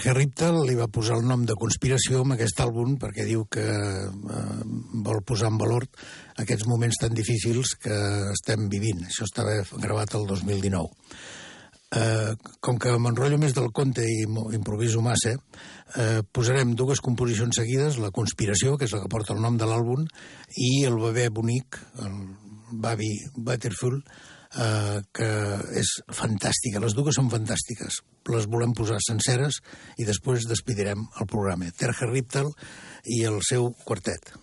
Terje 0.00 0.14
Riptal 0.16 0.54
li 0.64 0.72
va 0.78 0.86
posar 0.88 1.18
el 1.20 1.26
nom 1.28 1.42
de 1.44 1.52
conspiració 1.60 2.22
amb 2.22 2.32
aquest 2.32 2.62
àlbum 2.64 2.94
perquè 2.96 3.26
diu 3.28 3.42
que 3.52 3.60
eh, 3.68 4.62
vol 5.04 5.20
posar 5.28 5.50
en 5.52 5.58
valor 5.60 5.84
aquests 6.40 6.64
moments 6.70 6.96
tan 7.02 7.12
difícils 7.12 7.74
que 7.82 7.98
estem 8.32 8.70
vivint. 8.72 9.02
Això 9.04 9.28
estava 9.28 9.58
gravat 9.74 10.16
el 10.16 10.24
2019. 10.30 10.88
Eh, 12.00 12.32
com 12.64 12.80
que 12.80 12.96
m'enrotllo 12.96 13.42
més 13.44 13.52
del 13.52 13.68
conte 13.76 14.08
i 14.08 14.24
improviso 14.56 15.04
massa, 15.04 15.34
eh, 15.36 16.24
posarem 16.32 16.72
dues 16.80 17.04
composicions 17.04 17.60
seguides, 17.60 18.00
La 18.00 18.08
conspiració, 18.08 18.78
que 18.78 18.88
és 18.88 18.96
la 18.96 19.04
que 19.04 19.12
porta 19.12 19.36
el 19.36 19.44
nom 19.44 19.60
de 19.60 19.68
l'àlbum, 19.68 20.08
i 20.56 20.86
El 20.88 20.96
bebè 20.96 21.28
bonic, 21.28 21.76
el 22.00 22.16
Babi 22.72 23.18
Butterfield, 23.36 24.08
eh, 24.56 25.00
que 25.12 25.30
és 25.80 25.96
fantàstica. 26.16 26.82
Les 26.82 26.96
dues 26.96 27.16
són 27.18 27.30
fantàstiques. 27.32 28.00
Les 28.30 28.46
volem 28.50 28.74
posar 28.76 29.00
senceres 29.04 29.60
i 29.98 30.06
després 30.08 30.48
despidirem 30.50 31.06
el 31.20 31.30
programa. 31.30 31.70
Terje 31.76 32.10
Riptal 32.10 32.52
i 33.06 33.22
el 33.28 33.40
seu 33.46 33.72
quartet. 33.84 34.34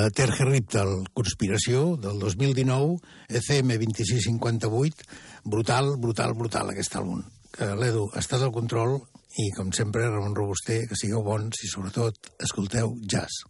Uh, 0.00 0.08
Terje 0.16 0.46
Riptal, 0.46 0.90
Conspiració, 1.12 1.96
del 2.00 2.20
2019, 2.22 2.94
ECM 3.28 3.74
2658, 3.82 5.04
brutal, 5.44 5.90
brutal, 6.00 6.32
brutal, 6.38 6.70
aquest 6.72 6.96
àlbum. 6.96 7.20
Que 7.52 7.68
l'Edu 7.76 8.06
està 8.16 8.38
del 8.40 8.54
control 8.54 8.96
i, 9.36 9.50
com 9.58 9.74
sempre, 9.76 10.06
Ramon 10.08 10.36
Robuster, 10.38 10.86
que 10.88 10.96
sigueu 10.96 11.24
bons 11.26 11.60
i, 11.66 11.68
sobretot, 11.68 12.32
escolteu 12.46 12.94
jazz. 13.02 13.42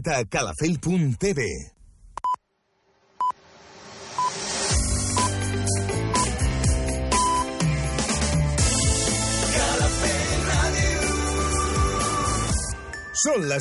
Connecta't 0.00 0.20
a 0.20 0.24
calafell.tv. 0.24 1.40
Són 13.20 13.44
les 13.44 13.58